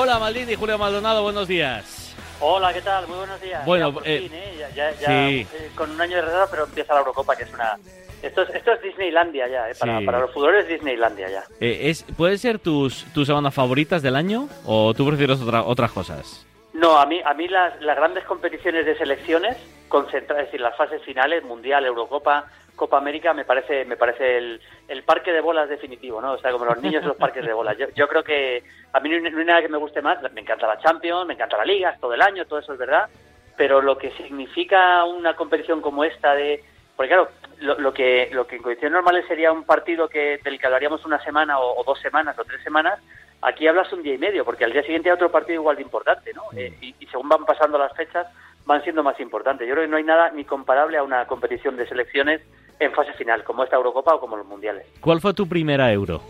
Hola 0.00 0.20
Maldini, 0.20 0.54
Julio 0.54 0.78
Maldonado, 0.78 1.24
buenos 1.24 1.48
días. 1.48 2.14
Hola, 2.38 2.72
¿qué 2.72 2.80
tal? 2.82 3.08
Muy 3.08 3.16
buenos 3.18 3.40
días. 3.40 3.66
Bueno, 3.66 3.88
Ya, 3.88 3.94
por 3.94 4.06
eh, 4.06 4.18
fin, 4.20 4.32
¿eh? 4.32 4.54
Ya- 4.56 4.70
ya- 4.70 4.92
ya, 4.92 5.06
sí. 5.28 5.46
eh, 5.52 5.70
con 5.74 5.90
un 5.90 6.00
año 6.00 6.14
de 6.14 6.22
retraso, 6.22 6.46
pero 6.52 6.64
empieza 6.66 6.92
la 6.94 7.00
Eurocopa, 7.00 7.34
que 7.34 7.42
es 7.42 7.52
una... 7.52 7.76
Esto 8.22 8.42
es, 8.42 8.50
esto 8.54 8.72
es 8.74 8.80
Disneylandia 8.82 9.48
ya, 9.48 9.68
¿eh? 9.68 9.74
para, 9.76 9.98
Sí. 9.98 10.06
para 10.06 10.20
los 10.20 10.30
futbolistas 10.32 10.66
es 10.66 10.74
Disneylandia 10.74 11.28
ya. 11.28 11.44
Es, 11.58 12.04
¿Puede 12.16 12.38
ser 12.38 12.60
tus, 12.60 13.06
tus 13.12 13.26
semanas 13.26 13.52
favoritas 13.52 14.00
del 14.00 14.14
año 14.14 14.48
o 14.64 14.94
tú 14.94 15.04
prefieres 15.04 15.40
otra- 15.40 15.64
otras 15.64 15.90
cosas? 15.90 16.46
No, 16.74 16.96
a 16.96 17.04
mí, 17.06 17.20
a 17.24 17.34
mí 17.34 17.48
las, 17.48 17.80
las 17.82 17.96
grandes 17.96 18.22
competiciones 18.24 18.86
de 18.86 18.96
selecciones, 18.96 19.56
concentradas, 19.88 20.44
es 20.44 20.50
decir, 20.52 20.60
las 20.60 20.76
fases 20.76 21.02
finales, 21.02 21.42
Mundial, 21.42 21.84
Eurocopa, 21.84 22.46
Copa 22.78 22.96
América, 22.96 23.34
me 23.34 23.44
parece 23.44 23.84
me 23.84 23.98
parece 23.98 24.38
el, 24.38 24.60
el 24.88 25.02
parque 25.02 25.32
de 25.32 25.42
bolas 25.42 25.68
definitivo, 25.68 26.22
¿no? 26.22 26.32
O 26.32 26.38
sea, 26.38 26.50
como 26.50 26.64
los 26.64 26.80
niños 26.80 27.02
en 27.02 27.08
los 27.08 27.18
parques 27.18 27.44
de 27.44 27.52
bolas. 27.52 27.76
Yo, 27.76 27.88
yo 27.94 28.08
creo 28.08 28.24
que 28.24 28.62
a 28.94 29.00
mí 29.00 29.10
no 29.10 29.16
hay, 29.16 29.44
nada 29.44 29.60
que 29.60 29.68
me 29.68 29.76
guste 29.76 30.00
más. 30.00 30.22
Me 30.32 30.40
encanta 30.40 30.66
la 30.66 30.78
Champions, 30.78 31.26
me 31.26 31.34
encanta 31.34 31.58
la 31.58 31.66
Liga, 31.66 31.98
todo 32.00 32.14
el 32.14 32.22
año, 32.22 32.46
todo 32.46 32.60
eso 32.60 32.72
es 32.72 32.78
verdad. 32.78 33.10
Pero 33.58 33.82
lo 33.82 33.98
que 33.98 34.12
significa 34.12 35.04
una 35.04 35.34
competición 35.34 35.82
como 35.82 36.04
esta 36.04 36.34
de... 36.34 36.64
Porque 36.96 37.08
claro, 37.08 37.28
lo, 37.58 37.78
lo 37.78 37.92
que 37.92 38.30
lo 38.32 38.46
que 38.46 38.56
en 38.56 38.62
condiciones 38.62 38.94
normales 38.94 39.26
sería 39.26 39.52
un 39.52 39.64
partido 39.64 40.08
que 40.08 40.38
del 40.42 40.58
que 40.58 40.66
hablaríamos 40.66 41.04
una 41.04 41.22
semana 41.22 41.58
o, 41.58 41.80
o 41.80 41.84
dos 41.84 42.00
semanas 42.00 42.38
o 42.38 42.44
tres 42.44 42.62
semanas, 42.62 42.98
aquí 43.42 43.66
hablas 43.68 43.92
un 43.92 44.02
día 44.02 44.14
y 44.14 44.18
medio, 44.18 44.44
porque 44.44 44.64
al 44.64 44.72
día 44.72 44.82
siguiente 44.82 45.08
hay 45.08 45.14
otro 45.14 45.30
partido 45.30 45.60
igual 45.60 45.76
de 45.76 45.82
importante, 45.82 46.32
¿no? 46.32 46.44
Eh, 46.56 46.72
y, 46.80 46.94
y 46.98 47.06
según 47.06 47.28
van 47.28 47.44
pasando 47.44 47.78
las 47.78 47.92
fechas, 47.94 48.26
van 48.64 48.82
siendo 48.82 49.02
más 49.02 49.18
importantes. 49.20 49.66
Yo 49.66 49.74
creo 49.74 49.84
que 49.84 49.90
no 49.90 49.96
hay 49.96 50.04
nada 50.04 50.30
ni 50.30 50.44
comparable 50.44 50.98
a 50.98 51.02
una 51.02 51.26
competición 51.26 51.76
de 51.76 51.86
selecciones 51.86 52.40
en 52.80 52.92
fase 52.92 53.12
final, 53.14 53.42
como 53.44 53.64
esta 53.64 53.76
Eurocopa 53.76 54.14
o 54.14 54.20
como 54.20 54.36
los 54.36 54.46
Mundiales. 54.46 54.86
¿Cuál 55.00 55.20
fue 55.20 55.34
tu 55.34 55.48
primera 55.48 55.92
euro? 55.92 56.20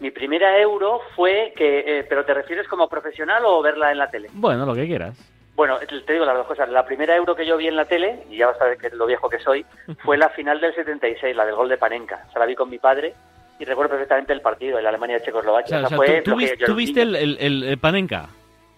Mi 0.00 0.10
primera 0.12 0.56
Euro 0.60 1.00
fue 1.16 1.52
que, 1.56 1.80
eh, 1.98 2.06
pero 2.08 2.24
¿te 2.24 2.32
refieres 2.32 2.68
como 2.68 2.88
profesional 2.88 3.42
o 3.44 3.60
verla 3.60 3.90
en 3.90 3.98
la 3.98 4.08
tele? 4.08 4.28
Bueno, 4.32 4.64
lo 4.64 4.72
que 4.74 4.86
quieras. 4.86 5.18
Bueno, 5.56 5.76
te 5.80 6.12
digo 6.12 6.24
las 6.24 6.36
dos 6.36 6.46
cosas. 6.46 6.68
La 6.68 6.86
primera 6.86 7.16
Euro 7.16 7.34
que 7.34 7.44
yo 7.44 7.56
vi 7.56 7.66
en 7.66 7.74
la 7.74 7.84
tele, 7.84 8.22
y 8.30 8.36
ya 8.36 8.46
vas 8.46 8.60
a 8.60 8.66
ver 8.66 8.78
que 8.78 8.90
lo 8.90 9.06
viejo 9.06 9.28
que 9.28 9.40
soy, 9.40 9.66
fue 10.04 10.16
la 10.16 10.28
final 10.30 10.60
del 10.60 10.72
76, 10.72 11.34
la 11.34 11.44
del 11.44 11.56
gol 11.56 11.68
de 11.68 11.78
Panenka. 11.78 12.24
O 12.28 12.30
sea, 12.32 12.38
la 12.38 12.46
vi 12.46 12.54
con 12.54 12.70
mi 12.70 12.78
padre 12.78 13.12
y 13.58 13.64
recuerdo 13.64 13.90
perfectamente 13.90 14.32
el 14.32 14.40
partido, 14.40 14.78
en 14.78 14.84
la 14.84 14.90
Alemania-Checoslovaquia. 14.90 15.78
O 15.78 15.80
sea, 15.80 15.86
O 15.86 15.88
sea, 15.88 15.98
o 15.98 16.04
sea, 16.04 16.22
fue 16.22 16.56
¿tú, 16.64 16.74
viste 16.76 17.02
el, 17.02 17.16
el- 17.16 17.36
el- 17.40 17.64
el 17.64 17.78
Panenka? 17.78 18.28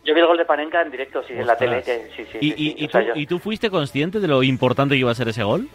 Yo 0.07 0.15
vi 0.15 0.21
el 0.21 0.27
gol 0.27 0.39
de 0.39 0.47
Panenka 0.47 0.81
en 0.81 0.91
directo, 0.91 1.23
sí, 1.25 1.35
en 1.35 1.47
la 1.47 1.55
tele. 1.57 1.83
Que, 1.83 2.09
sí, 2.17 2.25
sí, 2.33 2.39
¿Y, 2.41 2.51
sí, 2.53 2.75
y- 2.79 2.85
y 2.87 2.89
sea, 2.89 3.03
yo- 3.03 3.13
y 3.15 3.27
tú 3.27 3.39
fuiste 3.39 3.69
consciente 3.69 4.19
de 4.21 4.29
lo 4.29 4.43
importante 4.43 4.95
que 4.95 5.01
iba 5.01 5.11
a 5.11 5.15
ser 5.15 5.29
ese 5.29 5.43
gol? 5.45 5.69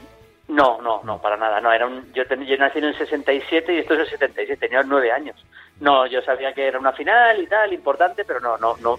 No, 0.47 0.79
no, 0.81 1.01
no, 1.03 1.19
para 1.21 1.37
nada. 1.37 1.59
No, 1.59 1.71
era 1.73 1.87
un, 1.87 2.13
yo, 2.13 2.25
ten- 2.27 2.45
yo 2.45 2.55
nací 2.57 2.77
en 2.79 2.85
el 2.85 2.97
67 2.97 3.73
y 3.73 3.77
esto 3.79 3.93
es 3.95 4.01
el 4.01 4.09
77, 4.09 4.67
tenía 4.67 4.83
nueve 4.83 5.11
años. 5.11 5.35
No, 5.79 6.05
yo 6.05 6.21
sabía 6.21 6.53
que 6.53 6.67
era 6.67 6.79
una 6.79 6.93
final 6.93 7.41
y 7.41 7.47
tal, 7.47 7.73
importante, 7.73 8.23
pero 8.25 8.39
no, 8.39 8.57
no, 8.57 8.75
no, 8.81 8.97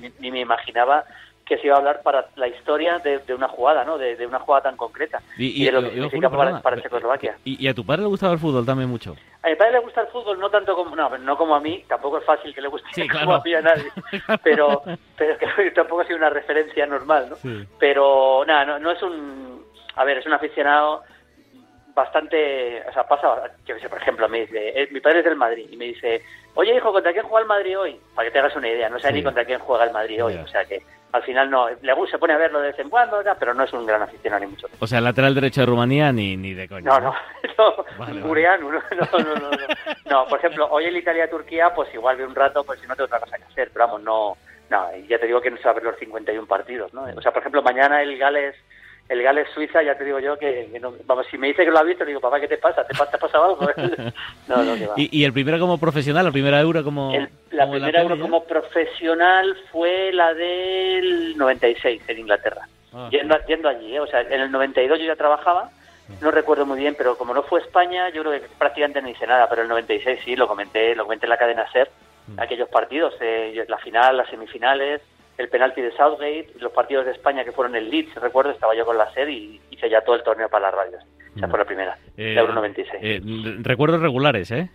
ni, 0.00 0.10
ni 0.18 0.30
me 0.30 0.40
imaginaba 0.40 1.04
que 1.44 1.56
se 1.58 1.66
iba 1.66 1.76
a 1.76 1.78
hablar 1.78 2.02
para 2.02 2.26
la 2.36 2.46
historia 2.48 2.98
de, 2.98 3.20
de 3.20 3.34
una 3.34 3.48
jugada, 3.48 3.82
¿no? 3.84 3.96
De, 3.96 4.16
de 4.16 4.26
una 4.26 4.38
jugada 4.38 4.64
tan 4.64 4.76
concreta. 4.76 5.22
Y, 5.38 5.64
de 5.64 5.72
lo 5.72 5.82
que 5.82 5.90
significa 5.92 6.28
para, 6.28 6.82
Checoslovaquia. 6.82 7.36
y, 7.44 7.64
y 7.64 7.68
a 7.68 7.74
tu 7.74 7.86
padre 7.86 8.02
le 8.02 8.08
gustaba 8.08 8.34
el 8.34 8.38
fútbol 8.38 8.66
también 8.66 8.90
mucho? 8.90 9.16
A 9.42 9.48
mi 9.48 9.54
padre 9.56 9.72
le 9.72 9.78
gusta 9.78 10.02
el 10.02 10.08
fútbol, 10.08 10.38
no 10.38 10.50
tanto 10.50 10.74
como, 10.74 10.94
no, 10.94 11.16
no 11.16 11.38
como 11.38 11.54
a 11.54 11.60
mí, 11.60 11.84
tampoco 11.88 12.18
es 12.18 12.24
fácil 12.24 12.54
que 12.54 12.60
le 12.60 12.68
guste 12.68 12.88
Sí, 12.92 13.08
como 13.08 13.24
claro. 13.24 13.34
a 13.36 13.42
mí 13.42 13.54
a 13.54 13.62
nadie, 13.62 13.90
pero, 14.42 14.82
pero 15.16 15.38
que 15.38 15.70
tampoco 15.74 16.02
ha 16.02 16.04
sido 16.04 16.18
una 16.18 16.28
referencia 16.30 16.84
normal, 16.86 17.28
¿no? 17.30 17.36
Sí. 17.36 17.66
Pero 17.78 18.44
nada, 18.46 18.66
no, 18.66 18.78
no 18.80 18.90
es 18.90 19.02
un, 19.02 19.57
a 19.98 20.04
ver, 20.04 20.18
es 20.18 20.26
un 20.26 20.32
aficionado 20.32 21.02
bastante, 21.94 22.82
o 22.88 22.92
sea, 22.92 23.04
pasa, 23.08 23.50
yo 23.66 23.76
sé, 23.78 23.88
por 23.88 23.98
ejemplo, 24.00 24.28
me 24.28 24.40
dice, 24.40 24.82
eh, 24.82 24.88
mi 24.92 25.00
padre 25.00 25.18
es 25.18 25.24
del 25.24 25.36
Madrid 25.36 25.66
y 25.70 25.76
me 25.76 25.86
dice, 25.86 26.22
oye 26.54 26.76
hijo, 26.76 26.92
¿contra 26.92 27.12
quién 27.12 27.24
juega 27.24 27.42
el 27.42 27.48
Madrid 27.48 27.78
hoy? 27.78 28.00
Para 28.14 28.28
que 28.28 28.32
te 28.32 28.38
hagas 28.38 28.54
una 28.54 28.68
idea, 28.68 28.88
no 28.88 29.00
sé 29.00 29.08
Sí. 29.08 29.14
ni 29.14 29.22
contra 29.24 29.44
quién 29.44 29.58
juega 29.58 29.84
el 29.84 29.90
Madrid 29.92 30.24
hoy, 30.24 30.34
o 30.36 30.46
sea 30.46 30.64
que 30.64 30.80
al 31.10 31.22
final 31.22 31.50
no, 31.50 31.68
le 31.70 31.92
gusta, 31.94 32.12
se 32.12 32.18
pone 32.18 32.34
a 32.34 32.36
verlo 32.36 32.60
de 32.60 32.68
vez 32.68 32.78
en 32.78 32.90
cuando, 32.90 33.22
ya, 33.24 33.34
pero 33.34 33.52
no 33.54 33.64
es 33.64 33.72
un 33.72 33.84
gran 33.86 34.02
aficionado 34.02 34.44
ni 34.44 34.50
mucho 34.50 34.68
menos. 34.68 34.80
O 34.82 34.86
sea, 34.86 35.00
lateral 35.00 35.34
derecho 35.34 35.62
de 35.62 35.66
Rumanía 35.66 36.12
ni, 36.12 36.36
ni 36.36 36.52
de 36.54 36.68
coña. 36.68 36.90
No, 36.90 37.00
no, 37.00 37.14
no, 37.58 37.84
Vale, 37.98 38.20
no, 38.20 38.34
no, 38.34 38.70
no, 38.70 39.34
no, 39.34 39.50
no. 39.50 39.56
No, 40.04 40.26
por 40.28 40.38
ejemplo, 40.38 40.68
hoy 40.70 40.84
el 40.84 40.96
Italia-Turquía, 40.98 41.74
pues 41.74 41.92
igual 41.94 42.18
ve 42.18 42.26
un 42.26 42.34
rato, 42.34 42.62
pues 42.62 42.78
si 42.80 42.86
no 42.86 42.94
tengo 42.94 43.06
otra 43.06 43.20
cosa 43.20 43.38
que 43.38 43.44
hacer, 43.44 43.70
pero 43.72 43.86
vamos, 43.86 44.02
no, 44.02 44.36
no, 44.70 44.96
ya 45.08 45.18
te 45.18 45.26
digo 45.26 45.40
que 45.40 45.50
no 45.50 45.56
se 45.56 45.64
va 45.64 45.70
a 45.70 45.74
ver 45.74 45.84
los 45.84 45.96
51 45.98 46.46
partidos, 46.46 46.92
¿no? 46.92 47.04
O 47.16 47.22
sea, 47.22 47.32
por 47.32 47.40
ejemplo, 47.40 47.62
mañana 47.62 48.02
el 48.02 48.18
Gales, 48.18 48.54
el 49.08 49.22
Gales-Suiza, 49.22 49.82
ya 49.82 49.96
te 49.96 50.04
digo 50.04 50.18
yo 50.18 50.38
que, 50.38 50.68
que 50.70 50.78
no, 50.80 50.92
vamos, 51.06 51.26
si 51.30 51.38
me 51.38 51.46
dice 51.48 51.64
que 51.64 51.70
lo 51.70 51.78
ha 51.78 51.82
visto, 51.82 52.04
le 52.04 52.08
digo, 52.10 52.20
papá, 52.20 52.38
¿qué 52.40 52.48
te 52.48 52.58
pasa? 52.58 52.86
¿Te, 52.86 52.94
pa- 52.94 53.08
te 53.08 53.16
ha 53.16 53.18
pasado 53.18 53.44
algo? 53.44 53.60
no, 54.48 54.62
no, 54.62 54.74
que 54.76 54.86
va. 54.86 54.94
¿Y, 54.96 55.08
y 55.20 55.24
el 55.24 55.32
primero 55.32 55.58
como 55.58 55.78
profesional, 55.78 56.24
la 56.26 56.32
primera 56.32 56.60
euro 56.60 56.84
como. 56.84 57.14
El- 57.14 57.28
la 57.50 57.64
como 57.64 57.72
primera 57.78 58.02
Euro 58.02 58.18
como 58.20 58.44
profesional 58.44 59.56
fue 59.72 60.12
la 60.12 60.34
del 60.34 61.36
96 61.36 62.02
en 62.08 62.18
Inglaterra. 62.18 62.68
Ah. 62.92 63.08
Yendo, 63.10 63.36
yendo 63.46 63.68
allí, 63.68 63.96
¿eh? 63.96 64.00
o 64.00 64.06
sea, 64.06 64.20
en 64.20 64.40
el 64.40 64.50
92 64.52 64.98
yo 64.98 65.06
ya 65.06 65.16
trabajaba, 65.16 65.70
no 66.20 66.30
recuerdo 66.30 66.64
muy 66.66 66.78
bien, 66.78 66.94
pero 66.96 67.16
como 67.18 67.34
no 67.34 67.42
fue 67.42 67.60
España, 67.60 68.08
yo 68.10 68.22
creo 68.22 68.32
que 68.40 68.46
prácticamente 68.58 69.00
no 69.02 69.08
hice 69.08 69.26
nada, 69.26 69.48
pero 69.48 69.62
el 69.62 69.68
96 69.68 70.20
sí, 70.24 70.36
lo 70.36 70.46
comenté, 70.48 70.94
lo 70.94 71.04
comenté 71.04 71.26
en 71.26 71.30
la 71.30 71.36
cadena 71.38 71.70
SER, 71.72 71.88
Mm. 72.28 72.40
aquellos 72.40 72.68
partidos, 72.68 73.14
eh, 73.22 73.64
la 73.68 73.78
final, 73.78 74.18
las 74.18 74.28
semifinales, 74.28 75.00
el 75.38 75.48
penalti 75.48 75.80
de 75.80 75.92
Southgate, 75.92 76.48
los 76.58 76.72
partidos 76.72 77.06
de 77.06 77.12
España 77.12 77.44
que 77.44 77.52
fueron 77.52 77.74
en 77.76 77.88
Leeds, 77.88 78.14
recuerdo, 78.16 78.50
estaba 78.50 78.74
yo 78.74 78.84
con 78.84 78.98
la 78.98 79.10
SER 79.12 79.30
y 79.30 79.60
hice 79.70 79.88
ya 79.88 80.00
todo 80.02 80.16
el 80.16 80.22
torneo 80.22 80.48
para 80.48 80.66
las 80.66 80.74
radios. 80.74 81.04
Esa 81.36 81.46
fue 81.46 81.58
la 81.60 81.64
primera, 81.64 81.96
Eh, 82.16 82.34
la 82.34 82.40
Euro 82.40 82.54
96. 82.54 83.00
eh, 83.00 83.20
recuerdos 83.60 84.00
regulares, 84.00 84.50
¿eh? 84.50 84.68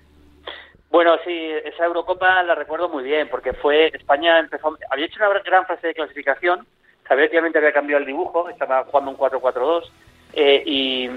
Bueno, 0.90 1.18
sí, 1.26 1.52
esa 1.66 1.86
Eurocopa 1.86 2.42
la 2.44 2.56
recuerdo 2.56 2.88
muy 2.88 3.04
bien, 3.04 3.28
porque 3.28 3.52
fue 3.54 3.88
España 3.88 4.40
empezó, 4.40 4.78
había 4.90 5.06
hecho 5.06 5.18
una 5.18 5.40
gran 5.40 5.66
fase 5.66 5.88
de 5.88 5.94
clasificación, 5.96 6.66
sabía 7.08 7.30
que 7.30 7.38
había 7.40 7.74
cambiado 7.74 8.00
el 8.00 8.06
dibujo, 8.06 8.48
estaba 8.48 8.86
jugando 8.86 9.12
un 9.12 9.18
4-4-2, 9.18 9.90
eh, 10.34 10.64
y 10.66 11.10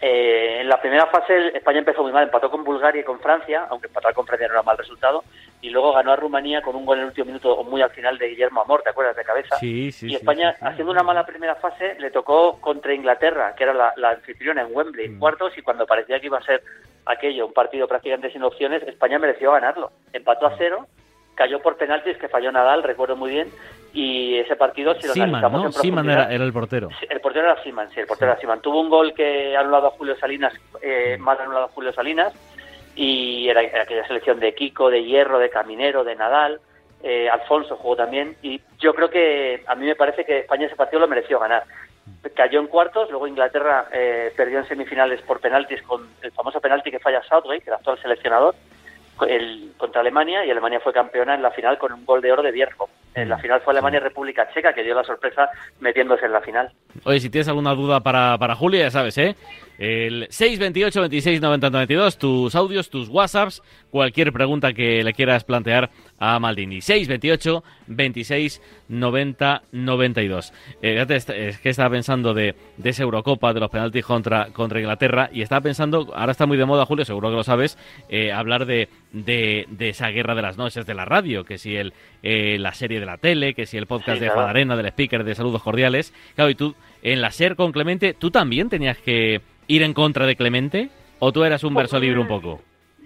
eh, 0.00 0.58
en 0.60 0.68
la 0.68 0.80
primera 0.80 1.06
fase 1.06 1.56
España 1.56 1.78
empezó 1.78 2.02
muy 2.02 2.12
mal, 2.12 2.24
empató 2.24 2.50
con 2.50 2.62
Bulgaria 2.62 3.00
y 3.00 3.04
con 3.04 3.18
Francia, 3.20 3.66
aunque 3.70 3.86
empatar 3.86 4.12
con 4.12 4.26
Francia 4.26 4.48
no 4.48 4.54
era 4.54 4.62
mal 4.62 4.78
resultado, 4.78 5.24
y 5.64 5.70
luego 5.70 5.92
ganó 5.94 6.12
a 6.12 6.16
Rumanía 6.16 6.60
con 6.60 6.76
un 6.76 6.84
gol 6.84 6.98
en 6.98 7.04
el 7.04 7.08
último 7.08 7.24
minuto, 7.26 7.54
o 7.54 7.64
muy 7.64 7.80
al 7.80 7.90
final 7.90 8.18
de 8.18 8.28
Guillermo 8.28 8.60
Amor, 8.60 8.82
¿te 8.82 8.90
acuerdas? 8.90 9.16
De 9.16 9.24
cabeza. 9.24 9.56
Sí, 9.56 9.90
sí. 9.92 10.08
y 10.10 10.14
España, 10.16 10.52
sí, 10.58 10.64
haciendo 10.66 10.92
una 10.92 11.02
mala 11.02 11.24
primera 11.24 11.54
fase, 11.54 11.96
le 11.98 12.10
tocó 12.10 12.60
contra 12.60 12.92
Inglaterra, 12.92 13.54
que 13.56 13.64
era 13.64 13.72
la, 13.72 13.94
la 13.96 14.10
anfitriona 14.10 14.60
en 14.60 14.68
Wembley, 14.76 15.08
Mm. 15.08 15.18
cuartos, 15.18 15.56
y 15.56 15.62
cuando 15.62 15.86
parecía 15.86 16.20
que 16.20 16.26
iba 16.26 16.36
a 16.38 16.42
ser 16.42 16.62
aquello, 17.06 17.46
un 17.46 17.52
partido 17.54 17.88
prácticamente 17.88 18.30
sin 18.30 18.42
opciones, 18.42 18.82
España 18.82 19.18
mereció 19.18 19.52
ganarlo. 19.52 19.90
Empató 20.12 20.46
a 20.46 20.56
cero, 20.58 20.86
cayó 21.34 21.60
por 21.60 21.76
penaltis, 21.78 22.16
que 22.18 22.28
falló 22.28 22.52
Nadal, 22.52 22.82
recuerdo 22.82 23.16
muy 23.16 23.30
bien, 23.30 23.48
y 23.94 24.36
ese 24.38 24.56
partido, 24.56 24.94
si 25.00 25.06
lo 25.06 25.14
Seaman, 25.14 25.30
analizamos 25.36 25.60
¿no? 25.60 25.66
en 25.68 25.72
Seaman 25.72 26.10
era, 26.10 26.24
era 26.32 26.44
el 26.44 26.52
portero. 26.52 26.88
El 27.08 27.20
portero 27.20 27.46
era 27.50 27.62
Siman, 27.62 27.88
sí, 27.90 28.00
el 28.00 28.06
portero 28.06 28.32
era 28.32 28.40
Seaman. 28.40 28.60
Tuvo 28.60 28.80
un 28.80 28.90
gol 28.90 29.14
que 29.14 29.56
anulado 29.56 29.86
a 29.86 29.90
Julio 29.92 30.16
Salinas, 30.16 30.52
eh, 30.82 31.16
mal 31.18 31.40
anulado 31.40 31.66
a 31.66 31.68
Julio 31.68 31.92
Salinas, 31.92 32.32
y 32.94 33.48
era, 33.48 33.62
era 33.62 33.82
aquella 33.82 34.06
selección 34.06 34.40
de 34.40 34.54
Kiko, 34.54 34.90
de 34.90 35.04
Hierro, 35.04 35.38
de 35.38 35.50
Caminero, 35.50 36.04
de 36.04 36.16
Nadal, 36.16 36.60
eh, 37.02 37.28
Alfonso 37.28 37.76
jugó 37.76 37.96
también, 37.96 38.36
y 38.42 38.60
yo 38.78 38.94
creo 38.94 39.10
que 39.10 39.62
a 39.66 39.74
mí 39.74 39.86
me 39.86 39.94
parece 39.94 40.24
que 40.24 40.38
España 40.38 40.66
ese 40.66 40.76
partido 40.76 41.00
lo 41.00 41.08
mereció 41.08 41.38
ganar. 41.38 41.64
Cayó 42.34 42.60
en 42.60 42.66
cuartos, 42.66 43.10
luego 43.10 43.26
Inglaterra 43.26 43.88
eh, 43.92 44.32
perdió 44.36 44.58
en 44.58 44.68
semifinales 44.68 45.20
por 45.22 45.40
penaltis 45.40 45.82
con 45.82 46.08
el 46.22 46.32
famoso 46.32 46.60
penalti 46.60 46.90
que 46.90 46.98
falla 46.98 47.22
Southgate, 47.22 47.64
el 47.66 47.74
actual 47.74 48.00
seleccionador, 48.00 48.54
el, 49.28 49.72
contra 49.76 50.00
Alemania, 50.00 50.44
y 50.44 50.50
Alemania 50.50 50.80
fue 50.80 50.92
campeona 50.92 51.34
en 51.34 51.42
la 51.42 51.50
final 51.50 51.78
con 51.78 51.92
un 51.92 52.04
gol 52.04 52.20
de 52.20 52.32
oro 52.32 52.42
de 52.42 52.52
Bierko. 52.52 52.88
En 53.14 53.28
la 53.28 53.38
final 53.38 53.60
fue 53.60 53.72
Alemania-República 53.72 54.48
Checa, 54.52 54.72
que 54.72 54.82
dio 54.82 54.94
la 54.94 55.04
sorpresa 55.04 55.50
metiéndose 55.80 56.26
en 56.26 56.32
la 56.32 56.40
final. 56.40 56.72
Oye, 57.04 57.20
si 57.20 57.30
tienes 57.30 57.48
alguna 57.48 57.74
duda 57.74 58.00
para, 58.00 58.36
para 58.38 58.56
Julio, 58.56 58.80
ya 58.80 58.90
sabes, 58.90 59.16
¿eh? 59.18 59.36
El 59.78 60.26
628 60.30 61.00
26 61.00 61.40
90 61.40 61.70
92, 61.70 62.18
tus 62.18 62.54
audios, 62.54 62.90
tus 62.90 63.08
WhatsApps, 63.08 63.62
cualquier 63.90 64.32
pregunta 64.32 64.72
que 64.72 65.02
le 65.02 65.12
quieras 65.12 65.44
plantear 65.44 65.90
a 66.18 66.38
Maldini. 66.38 66.80
628 66.80 67.64
26 67.88 68.62
90 68.88 69.62
92. 69.72 70.52
Eh, 70.82 71.04
es 71.08 71.58
que 71.58 71.70
estaba 71.70 71.90
pensando 71.90 72.34
de, 72.34 72.54
de 72.76 72.90
esa 72.90 73.02
Eurocopa, 73.02 73.52
de 73.52 73.60
los 73.60 73.70
penaltis 73.70 74.04
contra, 74.04 74.46
contra 74.52 74.80
Inglaterra, 74.80 75.28
y 75.32 75.42
estaba 75.42 75.60
pensando, 75.62 76.12
ahora 76.14 76.32
está 76.32 76.46
muy 76.46 76.56
de 76.56 76.64
moda, 76.66 76.86
Julio, 76.86 77.04
seguro 77.04 77.30
que 77.30 77.36
lo 77.36 77.44
sabes, 77.44 77.76
eh, 78.08 78.32
hablar 78.32 78.66
de, 78.66 78.88
de, 79.12 79.66
de 79.70 79.88
esa 79.88 80.08
guerra 80.08 80.34
de 80.34 80.42
las 80.42 80.56
noches 80.56 80.86
de 80.86 80.94
la 80.94 81.04
radio, 81.04 81.44
que 81.44 81.58
si 81.58 81.76
el, 81.76 81.92
eh, 82.22 82.58
la 82.58 82.74
serie 82.74 83.00
de 83.00 83.06
la 83.06 83.18
tele, 83.18 83.54
que 83.54 83.66
si 83.66 83.76
el 83.76 83.86
podcast 83.86 84.18
Sí, 84.18 84.24
de. 84.24 84.30
Juan 84.30 84.48
Arena, 84.48 84.76
del 84.76 84.86
speaker 84.86 85.24
de 85.24 85.34
Saludos 85.34 85.62
Cordiales. 85.62 86.12
Claro, 86.34 86.50
y 86.50 86.54
tú, 86.54 86.74
en 87.02 87.20
la 87.20 87.30
SER 87.30 87.56
con 87.56 87.72
Clemente, 87.72 88.14
¿tú 88.14 88.30
también 88.30 88.68
tenías 88.68 88.98
que 88.98 89.40
ir 89.66 89.82
en 89.82 89.94
contra 89.94 90.26
de 90.26 90.36
Clemente? 90.36 90.90
¿O 91.18 91.32
tú 91.32 91.44
eras 91.44 91.64
un 91.64 91.74
verso 91.74 91.98
libre 91.98 92.20
un 92.20 92.28
poco? 92.28 92.60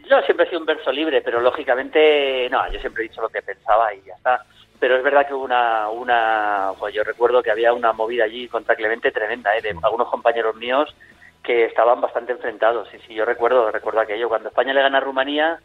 Yo 0.09 0.21
siempre 0.23 0.47
he 0.47 0.49
sido 0.49 0.61
un 0.61 0.67
verso 0.67 0.91
libre, 0.91 1.21
pero 1.21 1.41
lógicamente, 1.41 2.49
no, 2.51 2.71
yo 2.73 2.81
siempre 2.81 3.05
he 3.05 3.09
dicho 3.09 3.21
lo 3.21 3.29
que 3.29 3.43
pensaba 3.43 3.95
y 3.95 4.03
ya 4.03 4.15
está. 4.15 4.45
Pero 4.81 4.97
es 4.97 5.03
verdad 5.03 5.27
que 5.27 5.35
hubo 5.35 5.45
una, 5.45 5.89
una 5.91 6.73
pues 6.79 6.95
yo 6.95 7.05
recuerdo 7.05 7.43
que 7.43 7.51
había 7.51 7.73
una 7.73 7.93
movida 7.93 8.25
allí 8.25 8.49
contra 8.49 8.77
Clemente 8.77 9.11
tremenda, 9.11 9.57
¿eh? 9.57 9.63
de 9.63 9.75
algunos 9.83 10.09
compañeros 10.09 10.57
míos 10.57 10.95
que 11.43 11.65
estaban 11.67 12.01
bastante 12.01 12.33
enfrentados. 12.33 12.89
Y 12.95 12.99
sí, 13.07 13.15
yo 13.15 13.25
recuerdo, 13.25 13.71
recuerdo 13.71 14.01
aquello. 14.01 14.29
Cuando 14.29 14.49
España 14.49 14.73
le 14.73 14.83
gana 14.83 14.99
a 14.99 15.01
Rumanía, 15.01 15.61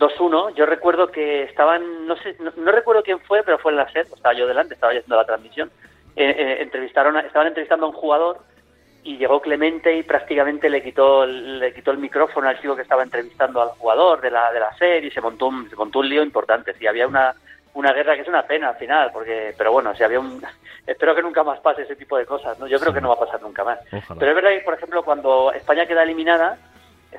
2-1. 0.00 0.54
Yo 0.54 0.66
recuerdo 0.66 1.08
que 1.08 1.44
estaban, 1.44 2.06
no 2.06 2.16
sé, 2.16 2.34
no, 2.40 2.72
recuerdo 2.72 3.02
quién 3.02 3.20
fue, 3.20 3.42
pero 3.44 3.58
fue 3.58 3.70
en 3.72 3.76
la 3.76 3.92
SED, 3.92 4.08
estaba 4.12 4.34
yo 4.34 4.46
delante, 4.46 4.74
estaba 4.74 4.92
yo 4.92 4.98
haciendo 4.98 5.16
la 5.16 5.26
transmisión. 5.26 5.70
Eh, 6.16 6.34
eh, 6.36 6.62
entrevistaron, 6.62 7.16
estaban 7.18 7.48
entrevistando 7.48 7.86
a 7.86 7.90
un 7.90 7.94
jugador 7.94 8.38
y 9.02 9.16
llegó 9.16 9.40
Clemente 9.40 9.96
y 9.96 10.02
prácticamente 10.02 10.68
le 10.68 10.82
quitó 10.82 11.26
le 11.26 11.72
quitó 11.72 11.90
el 11.90 11.98
micrófono 11.98 12.48
al 12.48 12.60
chico 12.60 12.76
que 12.76 12.82
estaba 12.82 13.02
entrevistando 13.02 13.62
al 13.62 13.70
jugador 13.70 14.20
de 14.20 14.30
la 14.30 14.52
de 14.52 14.60
la 14.60 14.74
serie 14.76 15.08
y 15.08 15.12
se 15.12 15.20
montó 15.20 15.46
un, 15.46 15.68
se 15.68 15.76
montó 15.76 16.00
un 16.00 16.08
lío 16.08 16.22
importante. 16.22 16.74
Sí, 16.74 16.86
había 16.86 17.06
una 17.06 17.34
una 17.72 17.92
guerra 17.92 18.16
que 18.16 18.22
es 18.22 18.28
una 18.28 18.42
pena 18.42 18.70
al 18.70 18.76
final, 18.76 19.10
porque 19.12 19.54
pero 19.56 19.72
bueno, 19.72 19.94
si 19.94 20.02
había 20.02 20.20
un 20.20 20.42
espero 20.86 21.14
que 21.14 21.22
nunca 21.22 21.42
más 21.42 21.60
pase 21.60 21.82
ese 21.82 21.96
tipo 21.96 22.16
de 22.18 22.26
cosas, 22.26 22.58
¿no? 22.58 22.66
Yo 22.66 22.78
creo 22.78 22.92
que 22.92 23.00
no 23.00 23.08
va 23.08 23.14
a 23.14 23.26
pasar 23.26 23.40
nunca 23.40 23.64
más. 23.64 23.78
Pero 23.90 24.30
es 24.30 24.34
verdad 24.34 24.50
que 24.50 24.64
por 24.64 24.74
ejemplo 24.74 25.02
cuando 25.02 25.52
España 25.52 25.86
queda 25.86 26.02
eliminada 26.02 26.58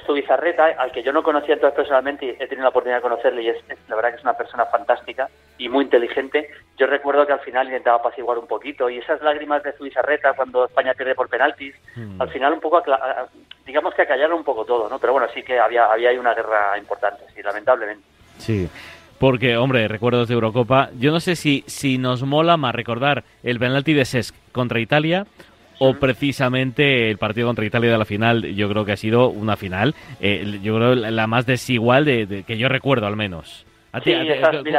su 0.05 0.13
bizarreta, 0.13 0.65
al 0.77 0.91
que 0.91 1.03
yo 1.03 1.11
no 1.11 1.21
conocía 1.21 1.55
entonces 1.55 1.75
personalmente 1.75 2.25
y 2.25 2.29
he 2.29 2.47
tenido 2.47 2.63
la 2.63 2.69
oportunidad 2.69 2.97
de 2.97 3.01
conocerle 3.01 3.43
y 3.43 3.49
es, 3.49 3.57
la 3.89 3.95
verdad 3.95 4.11
que 4.11 4.17
es 4.17 4.23
una 4.23 4.37
persona 4.37 4.65
fantástica 4.65 5.29
y 5.57 5.67
muy 5.69 5.83
inteligente. 5.83 6.49
Yo 6.77 6.87
recuerdo 6.87 7.27
que 7.27 7.33
al 7.33 7.41
final 7.41 7.67
intentaba 7.67 7.97
apaciguar 7.97 8.37
un 8.37 8.47
poquito 8.47 8.89
y 8.89 8.97
esas 8.97 9.21
lágrimas 9.21 9.63
de 9.63 9.73
su 9.73 9.83
bizarreta 9.83 10.33
cuando 10.33 10.65
España 10.65 10.93
pierde 10.93 11.15
por 11.15 11.29
penaltis, 11.29 11.75
mm. 11.95 12.21
al 12.21 12.29
final 12.29 12.53
un 12.53 12.61
poco, 12.61 12.81
digamos 13.65 13.93
que 13.93 14.03
acallaron 14.03 14.37
un 14.37 14.43
poco 14.45 14.65
todo, 14.65 14.89
¿no? 14.89 14.97
Pero 14.97 15.13
bueno, 15.13 15.27
sí 15.33 15.43
que 15.43 15.59
había, 15.59 15.85
había 15.85 16.09
ahí 16.09 16.17
una 16.17 16.33
guerra 16.33 16.77
importante, 16.77 17.23
sí, 17.35 17.41
lamentablemente. 17.43 18.03
Sí. 18.37 18.69
Porque, 19.19 19.55
hombre, 19.55 19.87
recuerdos 19.87 20.27
de 20.29 20.33
Eurocopa. 20.33 20.89
Yo 20.97 21.11
no 21.11 21.19
sé 21.19 21.35
si, 21.35 21.63
si 21.67 21.99
nos 21.99 22.23
mola 22.23 22.57
más 22.57 22.73
recordar 22.73 23.23
el 23.43 23.59
penalti 23.59 23.93
de 23.93 24.03
Sesc 24.03 24.35
contra 24.51 24.79
Italia 24.79 25.27
o 25.83 25.95
precisamente 25.95 27.09
el 27.09 27.17
partido 27.17 27.47
contra 27.47 27.65
Italia 27.65 27.91
de 27.91 27.97
la 27.97 28.05
final, 28.05 28.43
yo 28.53 28.69
creo 28.69 28.85
que 28.85 28.91
ha 28.91 28.97
sido 28.97 29.29
una 29.29 29.57
final, 29.57 29.95
eh, 30.21 30.59
yo 30.61 30.75
creo 30.75 30.93
la 30.93 31.25
más 31.25 31.47
desigual 31.47 32.05
de, 32.05 32.43
que 32.45 32.55
yo 32.59 32.69
recuerdo 32.69 33.07
al 33.07 33.15
menos. 33.15 33.65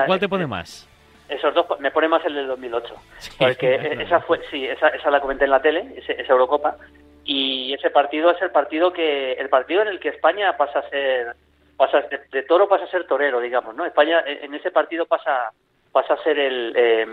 ¿Cuál 0.06 0.20
te 0.20 0.28
pone 0.28 0.46
más? 0.46 0.88
Esos 1.28 1.52
dos, 1.54 1.66
me 1.80 1.90
pone 1.90 2.06
más 2.06 2.24
el 2.24 2.34
del 2.34 2.46
2008, 2.46 2.94
porque 3.36 3.74
esa 4.00 4.20
fue, 4.20 4.42
sí, 4.48 4.64
esa, 4.64 4.90
esa 4.90 5.10
la 5.10 5.20
comenté 5.20 5.44
en 5.44 5.50
la 5.50 5.60
tele, 5.60 5.92
esa 5.96 6.32
Eurocopa, 6.32 6.76
y 7.24 7.74
ese 7.74 7.90
partido 7.90 8.30
es 8.30 8.40
el 8.40 8.50
partido 8.50 8.92
que, 8.92 9.32
el 9.32 9.48
partido 9.48 9.82
en 9.82 9.88
el 9.88 9.98
que 9.98 10.10
España 10.10 10.56
pasa 10.56 10.78
a 10.78 10.88
ser, 10.88 11.34
pasa 11.76 12.04
de, 12.30 12.42
toro 12.44 12.68
pasa 12.68 12.84
a 12.84 12.90
ser 12.90 13.08
torero, 13.08 13.40
digamos, 13.40 13.74
¿no? 13.74 13.84
España 13.84 14.22
en 14.24 14.54
ese 14.54 14.70
partido 14.70 15.06
pasa 15.06 15.50
pasa 15.92 16.14
a 16.14 16.22
ser 16.22 16.38
el, 16.38 16.72
eh, 16.74 17.06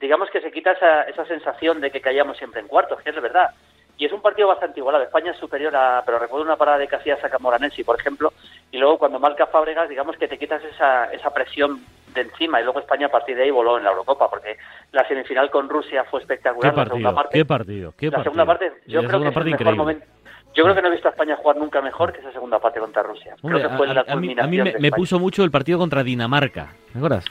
digamos 0.00 0.30
que 0.30 0.40
se 0.40 0.52
quita 0.52 0.72
esa, 0.72 1.02
esa 1.02 1.24
sensación 1.24 1.80
de 1.80 1.90
que 1.90 2.00
caíamos 2.00 2.36
siempre 2.36 2.60
en 2.60 2.68
cuartos, 2.68 3.00
que 3.02 3.10
es 3.10 3.20
verdad. 3.20 3.50
Y 3.98 4.04
es 4.04 4.12
un 4.12 4.20
partido 4.20 4.48
bastante 4.48 4.78
igualado. 4.78 5.04
España 5.04 5.32
es 5.32 5.38
superior 5.38 5.74
a, 5.74 6.02
pero 6.04 6.18
recuerdo 6.18 6.44
una 6.44 6.56
parada 6.56 6.76
de 6.76 6.86
Casillas 6.86 7.24
a 7.24 7.30
Camoranesi, 7.30 7.82
por 7.82 7.98
ejemplo, 7.98 8.32
y 8.70 8.76
luego 8.76 8.98
cuando 8.98 9.18
marca 9.18 9.46
Fábregas, 9.46 9.88
digamos 9.88 10.16
que 10.18 10.28
te 10.28 10.38
quitas 10.38 10.62
esa, 10.64 11.06
esa 11.12 11.32
presión 11.32 11.80
de 12.14 12.22
encima 12.22 12.60
y 12.60 12.64
luego 12.64 12.80
España 12.80 13.06
a 13.06 13.10
partir 13.10 13.36
de 13.36 13.44
ahí 13.44 13.50
voló 13.50 13.78
en 13.78 13.84
la 13.84 13.90
Eurocopa 13.90 14.28
porque 14.28 14.56
la 14.92 15.06
semifinal 15.08 15.50
con 15.50 15.68
Rusia 15.68 16.04
fue 16.04 16.20
espectacular. 16.20 16.72
¿Qué 16.72 16.76
partido? 16.76 16.96
La 16.96 17.02
segunda 17.02 17.14
parte, 17.14 17.38
¿Qué 17.38 17.44
partido? 17.44 17.94
¿Qué 17.96 18.10
la 18.10 18.22
segunda 18.22 18.46
parte, 18.46 18.72
yo 18.86 19.02
creo 19.04 19.20
que 19.20 19.28
es 19.28 19.36
el 19.36 19.44
mejor 19.44 19.76
momento. 19.76 20.06
Yo 20.54 20.62
creo 20.62 20.74
que 20.74 20.80
no 20.80 20.88
he 20.88 20.92
visto 20.92 21.08
a 21.08 21.10
España 21.10 21.36
jugar 21.36 21.58
nunca 21.58 21.82
mejor 21.82 22.14
que 22.14 22.20
esa 22.20 22.32
segunda 22.32 22.58
parte 22.58 22.80
contra 22.80 23.02
Rusia. 23.02 23.36
creo 23.42 23.60
que 23.60 23.76
fue 23.76 23.90
a, 23.90 23.92
la 23.92 24.04
a 24.08 24.16
mí, 24.16 24.34
me, 24.34 24.90
puso 24.90 25.18
mucho 25.18 25.44
el 25.44 25.50
partido 25.50 25.78
contra 25.78 26.02
Dinamarca. 26.02 26.72
¿Me 26.94 27.00
acuerdas? 27.00 27.26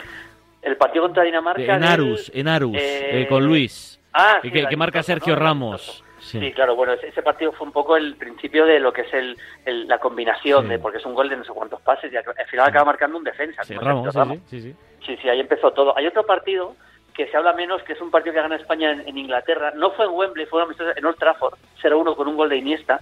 El 0.66 0.78
partido 0.78 1.04
contra 1.04 1.24
Dinamarca. 1.24 1.76
En 1.76 1.84
Arus, 1.84 2.32
en 2.34 2.48
Arus, 2.48 2.76
eh, 2.78 3.28
con 3.30 3.46
Luis. 3.46 4.02
Ah, 4.12 4.40
que, 4.42 4.76
marca 4.76 5.04
Sergio 5.04 5.36
Ramos. 5.36 6.04
Sí. 6.20 6.52
claro, 6.54 6.76
bueno, 6.76 6.94
ese 6.94 7.22
partido 7.22 7.52
fue 7.52 7.68
un 7.68 7.74
poco 7.74 7.96
el 7.96 8.16
principio 8.16 8.66
de 8.66 8.80
lo 8.80 8.92
que 8.92 9.02
es 9.02 9.14
el, 9.14 9.88
la 9.88 10.00
combinación, 10.00 10.68
de 10.68 10.80
porque 10.80 10.98
es 10.98 11.06
un 11.06 11.14
gol 11.14 11.30
de 11.30 11.38
no 11.38 11.44
sé 11.44 11.52
cuántos 11.54 11.80
pases 11.82 12.12
y 12.12 12.16
al 12.16 12.24
final 12.50 12.68
acaba 12.68 12.86
marcando 12.86 13.18
un 13.18 13.24
defensa. 13.24 13.64
Sí, 13.64 13.76
Ramos, 13.76 14.12
Sí, 14.50 14.60
sí, 14.60 14.76
sí, 15.06 15.18
sí. 15.22 15.30
ahí 15.30 15.40
empezó 15.40 15.72
todo. 15.72 15.96
Hay 15.96 16.08
otro 16.08 16.26
partido 16.26 16.76
que 17.14 17.28
se 17.28 17.38
habla 17.38 17.54
menos, 17.54 17.84
que 17.84 17.94
es 17.94 18.02
un 18.02 18.10
partido 18.10 18.34
que 18.34 18.42
gana 18.42 18.56
España 18.56 18.92
en, 18.92 19.18
Inglaterra. 19.18 19.72
No 19.76 19.92
fue 19.92 20.06
en 20.06 20.12
Wembley, 20.12 20.48
fue 20.48 20.64
en 20.96 21.06
Old 21.06 21.18
Trafford, 21.20 21.60
0-1 21.84 22.16
con 22.16 22.28
un 22.28 22.38
gol 22.38 22.50
de 22.50 22.58
Iniesta 22.58 23.02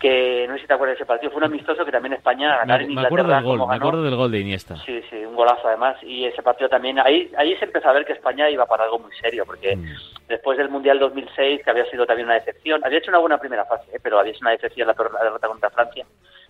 que 0.00 0.46
no 0.46 0.54
sé 0.54 0.62
si 0.62 0.66
te 0.66 0.74
acuerdas 0.74 0.96
de 0.96 1.02
ese 1.02 1.06
partido, 1.06 1.30
fue 1.30 1.38
un 1.38 1.44
amistoso 1.44 1.84
que 1.84 1.92
también 1.92 2.12
España 2.12 2.58
ganar 2.58 2.82
en 2.82 2.90
Inglaterra. 2.90 3.10
Me 3.10 3.22
acuerdo 3.22 3.34
del 3.34 3.58
gol, 3.58 3.68
me 3.68 3.76
acuerdo 3.76 4.02
del 4.02 4.16
gol 4.16 4.30
de 4.30 4.40
Iniesta. 4.40 4.76
Sí, 4.84 5.02
sí, 5.08 5.24
un 5.24 5.34
golazo 5.34 5.68
además. 5.68 5.96
Y 6.02 6.26
ese 6.26 6.42
partido 6.42 6.68
también, 6.68 6.98
ahí, 6.98 7.30
ahí 7.38 7.56
se 7.56 7.64
empezó 7.64 7.88
a 7.88 7.92
ver 7.92 8.04
que 8.04 8.12
España 8.12 8.50
iba 8.50 8.66
para 8.66 8.84
algo 8.84 8.98
muy 8.98 9.12
serio, 9.16 9.44
porque 9.46 9.74
mm. 9.74 10.26
después 10.28 10.58
del 10.58 10.68
Mundial 10.68 10.98
2006, 10.98 11.62
que 11.64 11.70
había 11.70 11.90
sido 11.90 12.04
también 12.04 12.26
una 12.26 12.34
decepción, 12.34 12.84
había 12.84 12.98
hecho 12.98 13.10
una 13.10 13.18
buena 13.18 13.38
primera 13.38 13.64
fase, 13.64 13.90
¿eh? 13.94 14.00
pero 14.02 14.18
había 14.18 14.34
sido 14.34 14.44
una 14.44 14.52
decepción 14.52 14.86
la, 14.86 14.94
derrota 14.94 15.48
contra 15.48 15.70
Francia. 15.70 16.04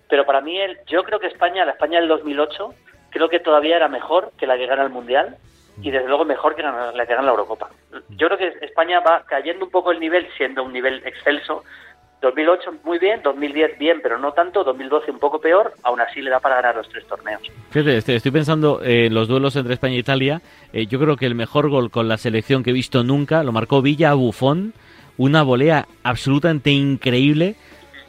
Pero 0.08 0.26
para 0.26 0.40
mí, 0.40 0.58
el, 0.58 0.78
yo 0.86 1.04
creo 1.04 1.20
que 1.20 1.28
España, 1.28 1.64
la 1.64 1.72
España 1.72 2.00
del 2.00 2.08
2008, 2.08 2.74
creo 3.10 3.28
que 3.28 3.40
todavía 3.40 3.76
era 3.76 3.88
mejor 3.88 4.32
que 4.38 4.46
la 4.46 4.56
que 4.56 4.66
gana 4.66 4.82
el 4.82 4.90
Mundial 4.90 5.36
y 5.82 5.90
desde 5.90 6.08
luego 6.08 6.24
mejor 6.24 6.56
que 6.56 6.62
la, 6.62 6.92
la 6.92 7.06
que 7.06 7.12
gana 7.12 7.26
la 7.26 7.32
Eurocopa. 7.32 7.70
Yo 8.10 8.28
creo 8.28 8.38
que 8.38 8.64
España 8.64 9.00
va 9.00 9.24
cayendo 9.26 9.66
un 9.66 9.70
poco 9.70 9.92
el 9.92 10.00
nivel, 10.00 10.26
siendo 10.36 10.64
un 10.64 10.72
nivel 10.72 11.02
excelso, 11.04 11.64
2008 12.22 12.74
muy 12.84 12.98
bien, 12.98 13.20
2010 13.22 13.78
bien, 13.78 14.00
pero 14.02 14.18
no 14.18 14.32
tanto, 14.32 14.64
2012 14.64 15.10
un 15.10 15.18
poco 15.18 15.40
peor, 15.40 15.74
aún 15.82 16.00
así 16.00 16.20
le 16.22 16.30
da 16.30 16.40
para 16.40 16.56
ganar 16.56 16.76
los 16.76 16.88
tres 16.88 17.06
torneos. 17.06 17.42
Fíjate, 17.70 17.96
este, 17.98 18.16
estoy 18.16 18.32
pensando 18.32 18.80
en 18.82 19.12
los 19.12 19.28
duelos 19.28 19.54
entre 19.56 19.74
España 19.74 19.94
e 19.94 19.98
Italia. 19.98 20.40
Eh, 20.72 20.86
yo 20.86 20.98
creo 20.98 21.16
que 21.16 21.26
el 21.26 21.34
mejor 21.34 21.68
gol 21.68 21.90
con 21.90 22.08
la 22.08 22.16
selección 22.16 22.62
que 22.62 22.70
he 22.70 22.72
visto 22.72 23.04
nunca 23.04 23.42
lo 23.42 23.52
marcó 23.52 23.82
Villa 23.82 24.10
a 24.10 24.14
Bufón, 24.14 24.72
una 25.18 25.42
volea 25.42 25.86
absolutamente 26.02 26.70
increíble. 26.70 27.56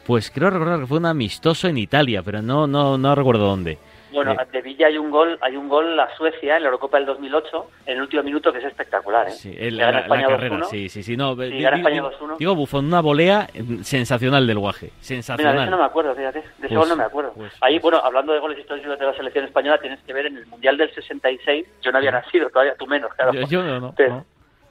Pues 0.06 0.32
creo 0.32 0.50
recordar 0.50 0.80
que 0.80 0.88
fue 0.88 1.00
un 1.00 1.06
amistoso 1.06 1.68
en 1.68 1.78
Italia, 1.78 2.24
pero 2.24 2.42
no, 2.42 2.66
no, 2.66 2.98
no 2.98 3.14
recuerdo 3.14 3.46
dónde. 3.46 3.78
Bueno, 4.12 4.36
de 4.52 4.62
Villa 4.62 4.88
hay 4.88 4.98
un 4.98 5.12
gol, 5.12 5.38
hay 5.42 5.56
un 5.56 5.68
gol 5.68 6.00
a 6.00 6.16
Suecia 6.16 6.58
en 6.58 6.64
la 6.64 6.68
Eurocopa 6.68 6.98
del 6.98 7.06
2008, 7.06 7.70
en 7.86 7.96
el 7.96 8.02
último 8.02 8.24
minuto 8.24 8.52
que 8.52 8.60
es 8.60 8.66
espectacular, 8.66 9.28
¿eh? 9.28 9.32
Sí, 9.32 9.54
la, 9.72 10.06
carrera, 10.08 10.64
sí, 10.66 10.90
sí, 10.90 11.04
sí, 11.04 11.18
no, 11.18 11.36
digo, 11.36 12.56
Bufón, 12.56 12.86
una 12.86 13.02
volea 13.02 13.48
sensacional 13.82 14.48
del 14.48 14.60
Guaje, 14.60 14.92
sensacional. 15.00 15.54
Mira, 15.54 15.62
de 15.62 15.68
eso 15.68 15.76
no 15.76 15.82
me 15.82 15.88
acuerdo, 15.88 16.16
fíjate, 16.16 16.40
de 16.40 16.46
ese 16.46 16.56
pues, 16.60 16.76
gol 16.76 16.90
no 16.90 16.96
me 16.96 17.04
acuerdo. 17.04 17.34
Pues, 17.34 17.54
Ahí, 17.62 17.80
pues. 17.80 17.84
bueno, 17.84 18.06
hablando 18.06 18.34
de 18.34 18.40
goles 18.40 18.60
históricos 18.60 18.98
de 18.98 19.06
la 19.06 19.14
selección 19.14 19.46
española, 19.46 19.80
tienes 19.80 20.00
que 20.02 20.14
ver 20.14 20.28
en 20.28 20.38
el 20.38 20.48
Mundial 20.48 20.78
del 20.78 20.94
66, 20.94 21.68
yo 21.82 21.92
no 21.92 21.98
había 21.98 22.12
nacido 22.12 22.50
todavía, 22.50 22.76
tú 22.76 22.88
menos, 22.88 23.14
claro. 23.14 23.34
Yo, 23.48 23.64
no, 23.64 23.94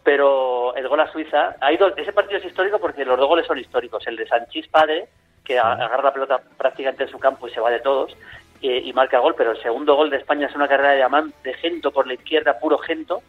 pero, 0.07 0.73
el 0.77 0.87
gol 0.87 1.01
a 1.01 1.11
Suiza, 1.11 1.57
hay 1.61 1.77
dos, 1.77 1.93
ese 1.97 2.13
partido 2.13 2.39
es 2.39 2.45
histórico 2.45 2.79
porque 2.79 3.05
los 3.05 3.19
dos 3.19 3.27
goles 3.27 3.45
son 3.45 3.59
históricos, 3.59 4.07
el 4.07 4.15
de 4.15 4.29
Sanchís 4.29 4.69
padre, 4.69 5.09
que 5.45 5.59
agarra 5.59 6.01
la 6.01 6.13
pelota 6.13 6.41
prácticamente 6.57 7.03
en 7.03 7.11
su 7.11 7.19
campo 7.19 7.49
y 7.49 7.51
se 7.51 7.59
va 7.59 7.71
de 7.71 7.81
todos, 7.81 8.17
y 8.61 8.93
marca 8.93 9.19
gol, 9.19 9.35
pero 9.37 9.53
el 9.53 9.63
segundo 9.63 9.95
gol 9.95 10.11
de 10.11 10.17
España 10.17 10.47
es 10.47 10.55
una 10.55 10.69
carrera 10.69 10.93
de 10.93 11.03
Amán 11.03 11.33
de 11.45 11.55
Gento 11.55 11.91
por 11.91 12.07
la 12.07 12.15
izquierda, 12.15 12.59
puro 12.59 12.79
Gento, 12.79 13.23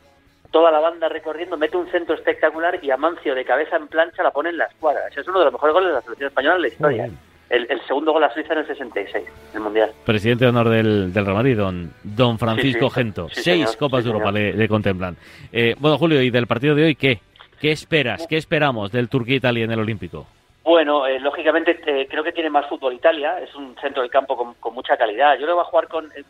toda 0.51 0.71
la 0.71 0.79
banda 0.79 1.09
recorriendo, 1.09 1.57
mete 1.57 1.77
un 1.77 1.89
centro 1.91 2.15
espectacular 2.15 2.79
y 2.81 2.91
Amancio 2.91 3.35
de 3.35 3.45
cabeza 3.45 3.75
en 3.75 3.87
plancha 3.87 4.23
la 4.23 4.31
pone 4.31 4.49
en 4.49 4.57
la 4.57 4.65
escuadra. 4.65 5.07
Ese 5.09 5.21
es 5.21 5.27
uno 5.27 5.39
de 5.39 5.45
los 5.45 5.53
mejores 5.53 5.73
goles 5.73 5.89
de 5.89 5.93
la 5.95 6.01
selección 6.01 6.27
española 6.29 6.55
en 6.55 6.61
la 6.61 6.67
historia. 6.67 7.09
El, 7.49 7.81
segundo 7.87 8.11
gol 8.11 8.23
a 8.25 8.33
Suiza 8.33 8.53
en 8.53 8.59
el 8.59 8.67
66, 8.67 9.25
el 9.53 9.59
Mundial. 9.61 9.91
Presidente 10.05 10.43
de 10.43 10.49
honor 10.49 10.67
del, 10.67 11.13
del 11.13 11.25
Real 11.25 11.37
Madrid, 11.37 11.57
don, 11.57 11.93
don 12.03 12.37
Francisco 12.37 12.89
Gento. 12.89 13.29
Seis 13.31 13.77
Copas 13.77 14.03
de 14.03 14.09
Europa 14.09 14.31
le, 14.31 14.67
contemplan. 14.67 15.15
Eh, 15.53 15.75
bueno, 15.79 15.97
Julio, 15.97 16.21
¿y 16.21 16.29
del 16.29 16.45
partido 16.45 16.75
de 16.75 16.83
hoy 16.83 16.95
qué? 16.95 17.21
¿Qué 17.61 17.71
esperas? 17.71 18.27
¿Qué 18.27 18.35
esperamos 18.35 18.91
del 18.91 19.07
Turquía-Italia 19.07 19.63
en 19.63 19.71
el 19.71 19.79
Olímpico? 19.79 20.27
Bueno, 20.67 21.07
eh, 21.07 21.17
lógicamente 21.21 21.79
eh, 21.85 22.09
creo 22.09 22.25
que 22.25 22.33
tiene 22.33 22.49
más 22.49 22.67
fútbol 22.67 22.91
Italia, 22.93 23.39
es 23.39 23.55
un 23.55 23.73
centro 23.79 24.01
del 24.01 24.11
campo 24.11 24.35
con, 24.35 24.73
mucha 24.73 24.97
calidad. 24.97 25.35
Yo 25.35 25.45
creo 25.45 25.55
que 25.55 25.59
va 25.59 25.61
a 25.61 25.71
jugar 25.71 25.87
con, 25.87 26.11
eh, 26.11 26.25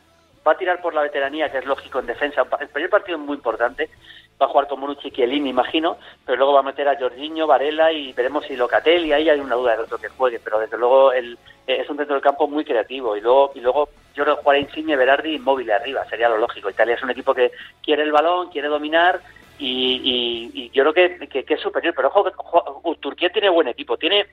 va 0.47 0.51
a 0.51 0.57
tirar 0.57 0.79
por 0.79 0.93
la 0.93 1.01
veteranía, 1.01 1.49
que 1.51 1.57
es 1.57 1.65
lógico 1.65 1.97
en 1.97 2.05
defensa. 2.05 2.45
El 2.59 2.67
primer 2.67 2.91
partido 2.91 3.17
es 3.17 3.23
muy 3.23 3.35
importante, 3.35 3.89
va 4.39 4.45
a 4.45 4.49
jugar 4.49 4.67
con 4.67 4.79
Monucci 4.79 5.11
y 5.11 5.39
me 5.39 5.49
imagino, 5.49 5.97
pero 6.23 6.37
luego 6.37 6.53
va 6.53 6.59
a 6.59 6.69
meter 6.69 6.87
a 6.87 6.99
Jorginho, 6.99 7.47
Varela 7.47 7.91
y 7.91 8.13
veremos 8.13 8.45
si 8.45 8.55
Locatelli, 8.55 9.11
ahí 9.11 9.27
hay 9.27 9.39
una 9.39 9.55
duda 9.55 9.75
de 9.75 9.81
otro 9.81 9.97
que 9.97 10.09
juegue, 10.09 10.39
pero 10.43 10.59
desde 10.59 10.77
luego 10.77 11.13
el, 11.13 11.35
es 11.65 11.89
un 11.89 11.97
centro 11.97 12.13
del 12.13 12.23
campo 12.23 12.47
muy 12.47 12.63
creativo. 12.63 13.17
Y 13.17 13.21
luego, 13.21 13.53
y 13.55 13.61
luego 13.61 13.89
yo 14.13 14.23
creo 14.23 14.35
que 14.35 14.43
jugará 14.43 14.59
Insigne, 14.59 14.95
Berardi 14.95 15.33
y 15.33 15.39
Móvil 15.39 15.71
arriba, 15.71 16.05
sería 16.05 16.29
lo 16.29 16.37
lógico. 16.37 16.69
Italia 16.69 16.93
es 16.93 17.01
un 17.01 17.09
equipo 17.09 17.33
que 17.33 17.53
quiere 17.81 18.03
el 18.03 18.11
balón, 18.11 18.51
quiere 18.51 18.67
dominar 18.67 19.19
y, 19.59 20.69
yo 20.73 20.83
creo 20.83 20.93
que, 20.93 21.27
que, 21.27 21.53
es 21.53 21.61
superior. 21.61 21.93
Pero 21.95 22.09
ojo, 22.09 22.95
Turquía 22.99 23.29
tiene 23.29 23.49
buen 23.49 23.67
equipo, 23.67 23.97
tiene 23.97 24.27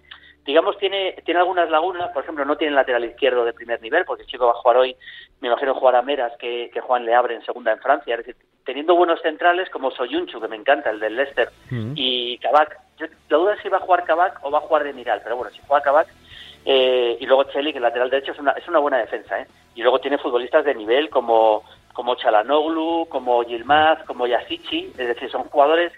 digamos, 0.45 0.76
tiene, 0.78 1.16
tiene 1.25 1.40
algunas 1.40 1.71
lagunas, 1.71 2.11
por 2.11 2.23
ejemplo, 2.23 2.45
no 2.45 2.57
tiene 2.57 2.75
lateral 2.75 3.04
izquierdo 3.04 3.45
de 3.45 3.52
primer 3.52 3.81
nivel, 3.81 4.04
porque 4.04 4.23
el 4.23 4.28
chico 4.28 4.47
va 4.47 4.52
a 4.52 4.57
jugar 4.57 4.76
hoy, 4.76 4.97
me 5.40 5.49
imagino 5.49 5.75
jugar 5.75 5.97
a 5.97 6.02
Meras, 6.02 6.33
que, 6.38 6.71
que 6.73 6.81
Juan 6.81 7.07
le 7.07 7.14
abre 7.14 7.35
en 7.35 7.45
segunda 7.45 7.73
en 7.73 7.78
Francia, 7.78 8.14
es 8.14 8.26
decir, 8.26 8.37
teniendo 8.64 8.95
buenos 8.95 9.21
centrales 9.23 9.71
como 9.71 9.90
Soyunchu, 9.90 10.40
que 10.40 10.49
me 10.49 10.57
encanta, 10.57 10.90
el 10.90 11.00
del 11.00 11.16
Leicester, 11.16 11.49
y 11.95 12.38
Kabak, 12.38 12.78
yo, 12.99 13.07
la 13.28 13.37
duda 13.38 13.54
es 13.54 13.62
si 13.62 13.69
va 13.69 13.78
a 13.78 13.81
jugar 13.81 14.04
Kabak 14.04 14.40
o 14.43 14.50
va 14.50 14.59
a 14.59 14.62
jugar 14.62 14.85
de 14.85 14.93
Miral, 14.93 15.21
pero 15.23 15.37
bueno, 15.37 15.50
si 15.50 15.61
juega 15.66 15.83
Kabak, 15.83 16.09
eh, 16.66 17.16
y 17.21 17.26
luego 17.26 17.45
Cheli, 17.45 17.73
que 17.73 17.78
el 17.78 17.83
lateral 17.83 18.11
derecho 18.11 18.33
es 18.33 18.38
una, 18.38 18.52
es 18.52 18.66
una 18.69 18.78
buena 18.78 18.99
defensa, 18.99 19.40
¿eh? 19.40 19.47
y 19.75 19.83
luego 19.83 19.99
tiene 20.00 20.19
futbolistas 20.19 20.64
de 20.64 20.75
nivel 20.75 21.11
como 21.11 21.62
como 21.94 22.16
Chalanoglu, 22.16 23.06
como 23.08 23.42
Yilmaz, 23.44 24.04
como 24.04 24.26
Yasichi, 24.26 24.92
es 24.98 25.08
decir, 25.08 25.30
son 25.30 25.44
jugadores 25.44 25.92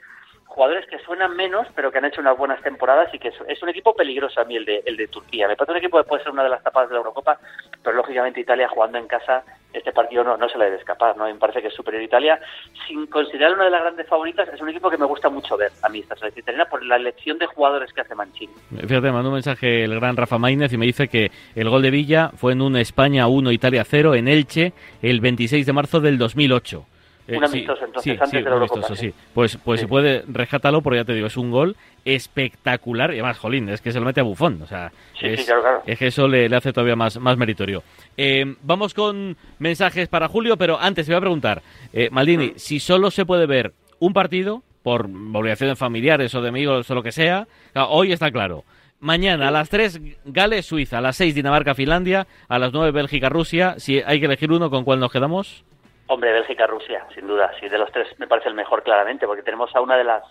jugadores 0.57 0.87
que 0.87 0.99
suenan 1.01 1.37
menos, 1.37 1.69
pero 1.75 1.93
que 1.93 1.99
han 1.99 2.07
hecho 2.07 2.23
unas 2.23 2.39
buenas 2.39 2.63
temporadas 2.63 3.13
y 3.13 3.19
que 3.19 3.29
es, 3.29 3.63
un 3.63 3.69
equipo 3.69 3.95
peligroso 3.95 4.41
a 4.41 4.45
mí 4.45 4.57
el 4.57 4.65
de, 4.65 4.83
el 4.87 4.97
de 4.97 5.07
Turquía. 5.07 5.47
Me 5.47 5.55
parece 5.55 5.73
un 5.73 5.79
equipo 5.79 5.99
que 5.99 6.09
puede 6.09 6.23
ser 6.23 6.33
una 6.33 6.45
de 6.45 6.49
las 6.49 6.63
tapas 6.63 6.89
de 6.89 6.95
la 6.95 7.01
Eurocopa, 7.01 7.39
pero 7.85 7.95
lógicamente 7.95 8.41
Italia 8.41 8.67
jugando 8.67 8.97
en 8.97 9.07
casa, 9.07 9.45
este 9.75 9.93
partido 9.93 10.25
no, 10.25 10.39
no 10.39 10.49
se 10.49 10.57
le 10.57 10.65
debe 10.65 10.79
escapar, 10.79 11.15
¿no? 11.15 11.27
Me 11.27 11.35
parece 11.35 11.61
que 11.61 11.69
es 11.69 11.75
superior 11.75 12.03
Italia. 12.03 12.41
Sin 12.89 13.07
considerar 13.07 13.53
una 13.53 13.65
de 13.65 13.71
las 13.71 13.83
grandes 13.83 14.09
favoritas, 14.09 14.49
es 14.49 14.59
un 14.59 14.71
equipo 14.71 14.89
que 14.89 14.97
me 14.97 15.05
gusta 15.05 15.29
mucho 15.29 15.59
ver 15.59 15.73
a 15.83 15.91
mí 15.91 15.99
esta 15.99 16.17
selección 16.17 16.45
italiana 16.45 16.71
por 16.71 16.83
la 16.83 16.97
elección 16.97 17.37
de 17.37 17.45
jugadores 17.45 17.93
que 17.93 18.01
hace 18.01 18.15
Mancini. 18.15 18.55
Fíjate, 18.71 19.03
me 19.03 19.13
mandó 19.13 19.29
un 19.29 19.35
mensaje 19.35 19.85
el 19.85 19.95
gran 20.01 20.17
Rafa 20.17 20.39
Maínez 20.39 20.73
y 20.73 20.79
me 20.79 20.87
dice 20.87 21.09
que 21.09 21.31
el 21.55 21.69
gol 21.69 21.83
de 21.83 21.91
Villa 21.91 22.31
fue 22.35 22.53
en 22.53 22.63
un 22.63 22.77
España 22.79 23.27
1, 23.27 23.53
Italia 23.53 23.85
0 23.85 24.15
en 24.15 24.29
Elche 24.29 24.73
el 25.03 25.21
26 25.21 25.67
de 25.67 25.73
marzo 25.75 26.01
del 26.01 26.17
2008. 26.17 26.96
Eh, 27.29 27.37
un 27.37 27.45
amistoso, 27.45 27.85
entonces, 27.85 28.21
antes 28.21 28.45
de 28.45 28.49
la 28.49 28.57
Eurocopa. 28.57 28.95
sí. 28.95 29.13
Pues, 29.35 29.57
pues 29.57 29.81
si 29.81 29.87
puede, 29.87 30.23
rescátalo, 30.29 30.81
porque 30.81 30.99
ya 30.99 31.05
te 31.05 31.15
digo, 31.15 31.27
es 31.27 31.37
un 31.37 31.51
gol 31.51 31.77
espectacular. 32.05 33.11
Y 33.11 33.15
además, 33.15 33.39
jolín, 33.39 33.69
es 33.69 33.81
que 33.81 33.91
se 33.91 33.99
lo 33.99 34.07
mete 34.07 34.21
a 34.21 34.25
bufón. 34.25 34.63
O 34.63 34.67
sea, 34.67 34.93
es, 35.21 35.99
que 35.99 36.07
eso 36.07 36.29
le, 36.29 36.47
hace 36.55 36.73
todavía 36.73 36.97
más, 36.97 37.19
más 37.19 37.37
meritorio. 37.37 37.83
Eh, 38.17 38.45
vamos 38.63 38.95
con 38.95 39.37
mensajes 39.59 40.09
para 40.09 40.29
Julio, 40.29 40.57
pero 40.57 40.79
antes 40.79 41.07
te 41.07 41.13
voy 41.13 41.19
a 41.19 41.21
preguntar, 41.21 41.63
eh, 41.93 42.09
Maldini, 42.11 42.49
mm. 42.49 42.53
si 42.57 42.79
solo 42.79 43.11
se 43.11 43.27
puede 43.27 43.47
ver 43.47 43.73
un 43.99 44.13
partido, 44.13 44.63
por 44.87 45.07
obligaciones 45.07 45.77
familiares 45.77 46.33
o 46.37 46.41
de 46.41 46.49
amigos 46.49 46.89
o 46.89 46.95
lo 46.95 47.03
que 47.03 47.11
sea, 47.11 47.49
hoy 47.75 48.13
está 48.13 48.31
claro. 48.31 48.63
Mañana 49.01 49.49
a 49.49 49.51
las 49.51 49.69
3 49.69 50.01
Gales, 50.27 50.65
Suiza, 50.65 50.99
a 50.99 51.01
las 51.01 51.17
6 51.17 51.35
Dinamarca, 51.35 51.75
Finlandia, 51.75 52.29
a 52.49 52.59
las 52.61 52.73
9 52.73 52.93
Bélgica, 52.93 53.29
Rusia. 53.29 53.75
Si 53.79 54.01
hay 54.01 54.21
que 54.21 54.27
elegir 54.27 54.53
uno, 54.53 54.71
¿con 54.71 54.85
cuál 54.85 55.01
nos 55.01 55.11
quedamos? 55.11 55.65
Hombre, 56.09 56.33
Bélgica-Rusia, 56.33 57.07
sin 57.15 57.27
duda. 57.27 57.51
Sí, 57.59 57.69
de 57.69 57.79
los 57.79 57.91
tres 57.91 58.09
me 58.19 58.27
parece 58.27 58.49
el 58.49 58.55
mejor 58.55 58.83
claramente, 58.83 59.27
porque 59.27 59.43
tenemos 59.43 59.75
a 59.75 59.81
una 59.81 59.97
de 59.97 60.05
las 60.05 60.23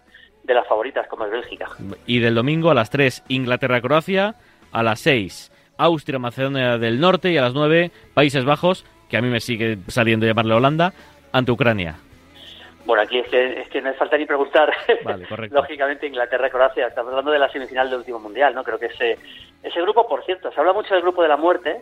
de 0.44 0.54
las 0.54 0.68
favoritas 0.68 1.08
como 1.08 1.26
es 1.26 1.32
Bélgica. 1.32 1.68
Y 2.06 2.20
del 2.20 2.36
domingo 2.36 2.70
a 2.70 2.76
las 2.76 2.90
3 2.92 3.24
Inglaterra-Croacia, 3.30 4.36
a 4.72 4.84
las 4.84 5.00
6 5.00 5.52
Austria-Macedonia 5.78 6.78
del 6.78 7.00
Norte 7.00 7.32
y 7.32 7.38
a 7.38 7.42
las 7.42 7.54
9 7.54 7.92
Países 8.14 8.46
Bajos, 8.46 8.86
que 9.10 9.18
a 9.18 9.22
mí 9.22 9.30
me 9.30 9.40
sigue 9.40 9.78
saliendo 9.88 10.26
llamarle 10.26 10.54
Holanda, 10.54 10.94
ante 11.32 11.52
Ucrania. 11.52 11.96
Bueno, 12.86 13.02
aquí 13.02 13.18
es 13.18 13.28
que, 13.30 13.62
es 13.62 13.70
que 13.70 13.82
no 13.82 13.90
hace 13.90 13.98
falta 13.98 14.18
ni 14.18 14.26
preguntar. 14.26 14.72
Vale, 15.04 15.26
Lógicamente 15.50 16.06
Inglaterra-Croacia, 16.06 16.88
estamos 16.88 17.12
hablando 17.12 17.32
de 17.32 17.40
la 17.40 17.50
semifinal 17.50 17.90
del 17.90 18.00
último 18.00 18.20
mundial, 18.20 18.54
¿no? 18.54 18.64
Creo 18.64 18.78
que 18.78 18.86
ese, 18.86 19.18
ese 19.64 19.82
grupo, 19.82 20.08
por 20.08 20.24
cierto, 20.24 20.52
se 20.52 20.60
habla 20.60 20.74
mucho 20.74 20.94
del 20.94 21.02
grupo 21.02 21.24
de 21.24 21.28
la 21.28 21.38
muerte, 21.38 21.82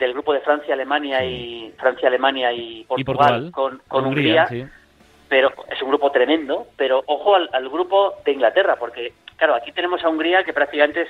del 0.00 0.14
grupo 0.14 0.32
de 0.32 0.40
Francia, 0.40 0.74
Alemania 0.74 1.22
y 1.24 1.72
Francia, 1.78 2.08
Alemania 2.08 2.52
y 2.52 2.84
Portugal, 2.84 3.52
con, 3.52 3.80
Hungría, 3.90 4.48
pero 5.28 5.52
es 5.70 5.80
un 5.82 5.90
grupo 5.90 6.10
tremendo, 6.10 6.66
pero 6.76 7.04
ojo 7.06 7.36
al, 7.36 7.68
grupo 7.68 8.14
de 8.24 8.32
Inglaterra, 8.32 8.76
porque 8.76 9.12
claro, 9.36 9.54
aquí 9.54 9.70
tenemos 9.72 10.02
a 10.02 10.08
Hungría 10.08 10.42
que 10.42 10.54
prácticamente 10.54 11.06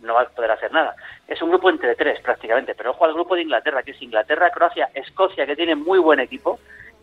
no 0.00 0.14
va 0.14 0.22
a 0.22 0.28
poder 0.28 0.52
hacer 0.52 0.72
nada. 0.72 0.94
Es 1.26 1.42
un 1.42 1.50
grupo 1.50 1.68
entre 1.68 1.96
tres 1.96 2.20
prácticamente, 2.20 2.74
pero 2.74 2.92
ojo 2.92 3.04
al 3.04 3.12
grupo 3.12 3.34
de 3.34 3.42
Inglaterra, 3.42 3.82
que 3.82 3.90
es 3.90 4.00
Inglaterra, 4.00 4.50
Croacia, 4.50 4.88
Escocia, 4.94 5.44
que 5.44 5.56
tiene 5.56 5.74
muy 5.74 5.98
buen 5.98 6.20
equipo, 6.20 6.60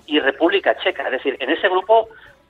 y 0.07 0.19
República 0.19 0.77
Checa. 0.77 1.03
Es 1.03 1.11
decir, 1.11 1.35
en 1.39 1.49
ese 1.49 1.67
grupo 1.67 2.07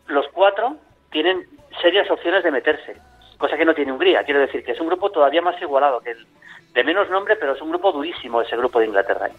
los 0.08 0.28
cuatro 0.30 0.78
tienen 1.12 1.44
serias 1.82 2.10
opciones 2.12 2.44
de 2.44 2.52
meterse, 2.52 2.96
cosa 3.40 3.58
que 3.58 3.66
no 3.66 3.74
tiene 3.74 3.92
Hungría. 3.92 4.24
Quiero 4.24 4.42
decir 4.42 4.64
que 4.64 4.74
es 4.74 4.80
un 4.80 4.88
grupo 4.88 5.10
todavía 5.10 5.42
más 5.42 5.60
igualado 5.62 6.00
que 6.02 6.12
el, 6.12 6.28
de 6.76 6.84
menos 6.84 7.10
nombre, 7.10 7.36
pero 7.38 7.56
es 7.56 7.62
un 7.62 7.70
grupo 7.70 7.92
durísimo 7.94 8.42
ese 8.42 8.58
grupo 8.58 8.80
de 8.80 8.88
Inglaterra. 8.88 9.30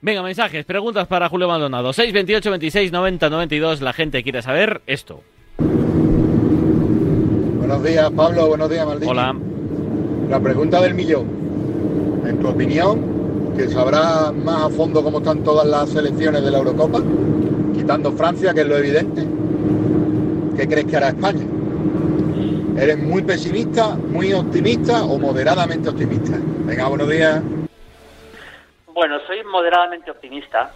Venga, 0.00 0.22
mensajes, 0.22 0.64
preguntas 0.64 1.08
para 1.08 1.28
Julio 1.28 1.48
Maldonado. 1.48 1.92
628 1.92 2.50
26 2.50 2.92
90 2.92 3.30
92. 3.30 3.80
La 3.80 3.92
gente 3.92 4.22
quiere 4.22 4.42
saber 4.42 4.82
esto. 4.86 5.22
Buenos 7.56 7.82
días, 7.82 8.10
Pablo. 8.12 8.46
Buenos 8.48 8.70
días, 8.70 8.86
Maldini. 8.86 9.10
Hola. 9.10 9.34
La 10.28 10.40
pregunta 10.40 10.80
del 10.82 10.94
millón. 10.94 11.26
En 12.26 12.38
tu 12.38 12.48
opinión, 12.48 13.54
que 13.56 13.66
sabrá 13.68 14.30
más 14.30 14.64
a 14.64 14.68
fondo 14.68 15.02
cómo 15.02 15.18
están 15.18 15.42
todas 15.42 15.66
las 15.66 15.88
selecciones 15.88 16.44
de 16.44 16.50
la 16.50 16.58
Eurocopa, 16.58 17.00
quitando 17.74 18.12
Francia, 18.12 18.52
que 18.52 18.60
es 18.60 18.66
lo 18.66 18.76
evidente, 18.76 19.26
¿qué 20.56 20.68
crees 20.68 20.84
que 20.84 20.96
hará 20.96 21.08
España? 21.08 21.46
¿Eres 22.78 22.98
muy 22.98 23.22
pesimista, 23.22 23.96
muy 23.96 24.34
optimista 24.34 25.02
o 25.04 25.18
moderadamente 25.18 25.88
optimista? 25.88 26.38
Venga, 26.68 26.86
buenos 26.86 27.08
días. 27.08 27.42
Bueno, 28.88 29.18
soy 29.26 29.42
moderadamente 29.42 30.10
optimista. 30.10 30.70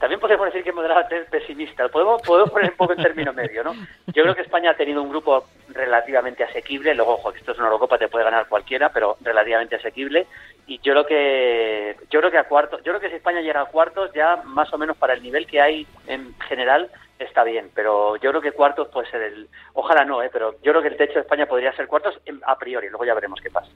También 0.00 0.18
podemos 0.18 0.46
decir 0.46 0.64
que 0.64 0.72
moderadamente 0.72 1.24
pesimista. 1.30 1.88
Podemos, 1.88 2.20
podemos 2.22 2.50
poner 2.50 2.72
un 2.72 2.76
poco 2.76 2.94
en 2.94 3.02
término 3.02 3.32
medio, 3.32 3.62
¿no? 3.62 3.72
Yo 4.08 4.24
creo 4.24 4.34
que 4.34 4.42
España 4.42 4.72
ha 4.72 4.76
tenido 4.76 5.00
un 5.00 5.08
grupo 5.08 5.44
relativamente 5.68 6.42
asequible. 6.42 6.96
Luego, 6.96 7.12
ojo, 7.12 7.30
esto 7.30 7.52
es 7.52 7.58
una 7.58 7.68
Eurocopa, 7.68 7.96
te 7.96 8.08
puede 8.08 8.24
ganar 8.24 8.48
cualquiera, 8.48 8.88
pero 8.88 9.18
relativamente 9.20 9.76
asequible. 9.76 10.26
Y 10.66 10.78
yo 10.78 10.94
creo 10.94 11.06
que, 11.06 11.96
yo 12.10 12.18
creo 12.18 12.32
que 12.32 12.38
a 12.38 12.48
cuartos, 12.48 12.82
yo 12.82 12.90
creo 12.90 13.00
que 13.00 13.10
si 13.10 13.14
España 13.14 13.40
llega 13.40 13.60
a 13.60 13.66
cuartos, 13.66 14.10
ya 14.12 14.42
más 14.44 14.72
o 14.72 14.78
menos 14.78 14.96
para 14.96 15.14
el 15.14 15.22
nivel 15.22 15.46
que 15.46 15.60
hay 15.60 15.86
en 16.08 16.34
general, 16.40 16.90
está 17.20 17.44
bien, 17.44 17.70
pero 17.72 18.16
yo 18.16 18.30
creo 18.30 18.42
que 18.42 18.50
cuartos 18.50 18.88
puede 18.88 19.08
ser 19.08 19.22
el... 19.22 19.48
Ojalá 19.74 20.04
no, 20.04 20.24
¿eh? 20.24 20.30
pero 20.32 20.56
yo 20.60 20.72
creo 20.72 20.82
que 20.82 20.88
el 20.88 20.96
techo 20.96 21.14
de 21.14 21.20
España 21.20 21.46
podría 21.46 21.72
ser 21.76 21.86
cuartos 21.86 22.18
a 22.46 22.58
priori, 22.58 22.88
luego 22.88 23.04
ya 23.04 23.14
veremos 23.14 23.40
qué 23.40 23.50
pasa. 23.50 23.70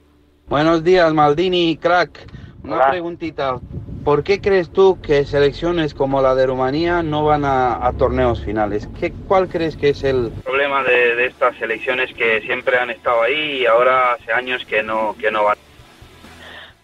Buenos 0.47 0.83
días, 0.83 1.11
Maldini, 1.11 1.75
crack. 1.77 2.27
Una 2.63 2.89
preguntita. 2.89 3.59
¿Por 4.03 4.23
qué 4.23 4.39
crees 4.39 4.71
tú 4.71 5.01
que 5.01 5.25
selecciones 5.25 5.95
como 5.95 6.21
la 6.21 6.35
de 6.35 6.45
Rumanía 6.45 7.01
no 7.01 7.25
van 7.25 7.43
a, 7.45 7.91
torneos 7.97 8.43
finales? 8.43 8.87
¿Qué, 8.99 9.11
¿Cuál 9.27 9.47
crees 9.47 9.75
que 9.75 9.89
es 9.89 10.03
el 10.03 10.31
problema 10.43 10.83
de, 10.83 11.15
de, 11.15 11.25
estas 11.25 11.55
selecciones 11.57 12.13
que 12.13 12.41
siempre 12.41 12.77
han 12.77 12.91
estado 12.91 13.23
ahí 13.23 13.61
y 13.61 13.65
ahora 13.65 14.13
hace 14.13 14.31
años 14.31 14.63
que 14.65 14.83
no, 14.83 15.15
que 15.19 15.31
no 15.31 15.45
van? 15.45 15.57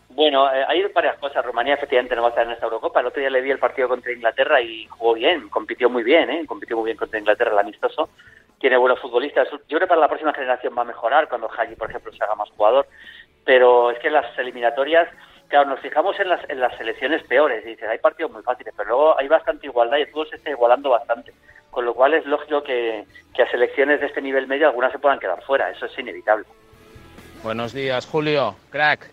Bueno, 0.09 0.51
eh, 0.51 0.65
hay 0.67 0.83
varias 0.93 1.17
cosas. 1.19 1.45
Rumanía 1.45 1.75
efectivamente 1.75 2.15
no 2.15 2.23
va 2.23 2.29
a 2.29 2.31
estar 2.31 2.45
en 2.45 2.53
esta 2.53 2.65
Eurocopa. 2.65 2.99
El 2.99 3.07
otro 3.07 3.21
día 3.21 3.29
le 3.29 3.41
vi 3.41 3.51
el 3.51 3.59
partido 3.59 3.87
contra 3.87 4.11
Inglaterra 4.11 4.59
y 4.59 4.87
jugó 4.87 5.13
bien, 5.13 5.49
compitió 5.49 5.87
muy 5.87 6.03
bien, 6.03 6.31
¿eh? 6.31 6.45
compitió 6.47 6.77
muy 6.77 6.85
bien 6.85 6.97
contra 6.97 7.19
Inglaterra 7.19 7.51
el 7.51 7.59
amistoso. 7.59 8.09
Tiene 8.59 8.77
buenos 8.77 8.99
futbolistas. 8.99 9.47
Yo 9.51 9.57
creo 9.67 9.81
que 9.81 9.87
para 9.87 10.01
la 10.01 10.07
próxima 10.07 10.33
generación 10.33 10.73
va 10.77 10.81
a 10.81 10.85
mejorar 10.85 11.29
cuando 11.29 11.49
Hagi, 11.49 11.75
por 11.75 11.89
ejemplo, 11.89 12.11
se 12.11 12.23
haga 12.23 12.35
más 12.35 12.49
jugador. 12.51 12.87
Pero 13.45 13.91
es 13.91 13.99
que 13.99 14.09
las 14.09 14.37
eliminatorias, 14.37 15.07
claro, 15.47 15.69
nos 15.69 15.79
fijamos 15.79 16.19
en 16.19 16.29
las, 16.29 16.47
en 16.49 16.59
las 16.59 16.75
selecciones 16.77 17.23
peores. 17.23 17.65
Y 17.65 17.69
dices, 17.69 17.89
hay 17.89 17.97
partidos 17.97 18.31
muy 18.31 18.43
fáciles, 18.43 18.73
pero 18.75 18.89
luego 18.89 19.19
hay 19.19 19.27
bastante 19.27 19.67
igualdad 19.67 19.97
y 19.97 20.01
el 20.01 20.07
fútbol 20.07 20.29
se 20.29 20.35
está 20.35 20.49
igualando 20.49 20.89
bastante. 20.89 21.33
Con 21.69 21.85
lo 21.85 21.93
cual 21.93 22.13
es 22.13 22.25
lógico 22.25 22.63
que, 22.63 23.05
que 23.33 23.43
a 23.43 23.49
selecciones 23.49 24.01
de 24.01 24.07
este 24.07 24.21
nivel 24.21 24.47
medio 24.47 24.67
algunas 24.67 24.91
se 24.91 24.99
puedan 24.99 25.19
quedar 25.19 25.41
fuera. 25.43 25.69
Eso 25.69 25.85
es 25.85 25.97
inevitable. 25.97 26.45
Buenos 27.43 27.73
días, 27.73 28.05
Julio. 28.05 28.55
Crack. 28.69 29.09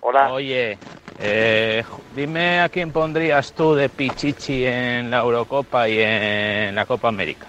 Hola. 0.00 0.32
Oye, 0.32 0.78
eh, 1.18 1.84
dime 2.14 2.60
a 2.60 2.68
quién 2.68 2.92
pondrías 2.92 3.52
tú 3.52 3.74
de 3.74 3.88
Pichichi 3.88 4.64
en 4.66 5.10
la 5.10 5.18
Eurocopa 5.18 5.88
y 5.88 6.00
en 6.00 6.74
la 6.74 6.86
Copa 6.86 7.08
América. 7.08 7.46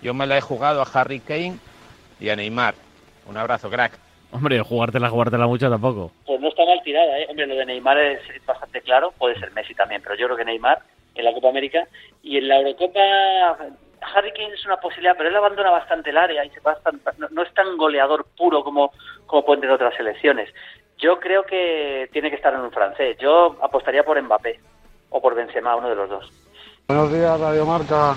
Yo 0.00 0.14
me 0.14 0.26
la 0.26 0.38
he 0.38 0.40
jugado 0.40 0.82
a 0.82 0.86
Harry 0.92 1.20
Kane 1.20 1.58
y 2.18 2.28
a 2.28 2.36
Neymar. 2.36 2.74
Un 3.26 3.36
abrazo, 3.36 3.68
crack. 3.70 4.01
Hombre, 4.32 4.60
jugártela, 4.60 5.10
jugártela 5.10 5.46
mucho 5.46 5.68
tampoco. 5.68 6.10
Pues 6.26 6.40
no 6.40 6.48
está 6.48 6.64
mal 6.64 6.82
tirada, 6.82 7.18
¿eh? 7.18 7.26
Hombre, 7.28 7.46
lo 7.46 7.54
de 7.54 7.66
Neymar 7.66 7.98
es 7.98 8.20
bastante 8.46 8.80
claro, 8.80 9.12
puede 9.18 9.38
ser 9.38 9.52
Messi 9.52 9.74
también, 9.74 10.00
pero 10.02 10.14
yo 10.16 10.26
creo 10.26 10.38
que 10.38 10.44
Neymar 10.44 10.80
en 11.14 11.24
la 11.24 11.34
Copa 11.34 11.50
América 11.50 11.86
y 12.22 12.38
en 12.38 12.48
la 12.48 12.56
Eurocopa 12.56 13.00
Harry 14.14 14.32
Kane 14.32 14.54
es 14.54 14.64
una 14.64 14.78
posibilidad, 14.78 15.14
pero 15.16 15.28
él 15.28 15.36
abandona 15.36 15.70
bastante 15.70 16.10
el 16.10 16.16
área 16.16 16.44
y 16.44 16.50
se 16.50 16.60
no, 17.18 17.28
no, 17.30 17.42
es 17.42 17.54
tan 17.54 17.76
goleador 17.76 18.26
puro 18.36 18.64
como, 18.64 18.92
como 19.26 19.44
pueden 19.44 19.60
tener 19.60 19.76
otras 19.76 19.94
selecciones. 19.94 20.48
Yo 20.98 21.18
creo 21.20 21.44
que 21.44 22.08
tiene 22.12 22.30
que 22.30 22.36
estar 22.36 22.54
en 22.54 22.60
un 22.60 22.70
francés. 22.70 23.16
Yo 23.18 23.56
apostaría 23.60 24.04
por 24.04 24.20
Mbappé 24.20 24.60
o 25.10 25.20
por 25.20 25.34
Benzema, 25.34 25.76
uno 25.76 25.88
de 25.88 25.96
los 25.96 26.08
dos. 26.08 26.32
Buenos 26.88 27.12
días, 27.12 27.40
Radio 27.40 27.66
Marca. 27.66 28.14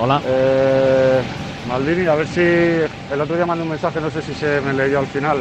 Hola. 0.00 0.20
Eh, 0.26 1.22
Maldini, 1.70 2.04
a 2.08 2.16
ver 2.16 2.26
si 2.26 2.40
el 2.40 3.20
otro 3.20 3.36
día 3.36 3.46
mandé 3.46 3.62
un 3.62 3.70
mensaje, 3.70 4.00
no 4.00 4.10
sé 4.10 4.20
si 4.22 4.34
se 4.34 4.60
me 4.60 4.72
leyó 4.72 4.98
al 4.98 5.06
final. 5.06 5.38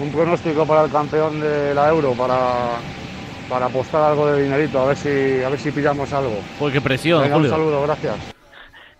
Un 0.00 0.10
pronóstico 0.10 0.66
para 0.66 0.82
el 0.86 0.90
campeón 0.90 1.40
de 1.40 1.72
la 1.72 1.88
Euro, 1.88 2.14
para, 2.14 2.80
para 3.48 3.66
apostar 3.66 4.02
algo 4.10 4.26
de 4.26 4.42
dinerito, 4.42 4.80
a 4.80 4.86
ver 4.86 4.96
si, 4.96 5.40
a 5.40 5.48
ver 5.48 5.60
si 5.60 5.70
pillamos 5.70 6.12
algo. 6.12 6.40
Pues 6.58 6.72
qué 6.72 6.80
presión, 6.80 7.32
Un 7.32 7.48
saludo, 7.48 7.80
gracias. 7.84 8.16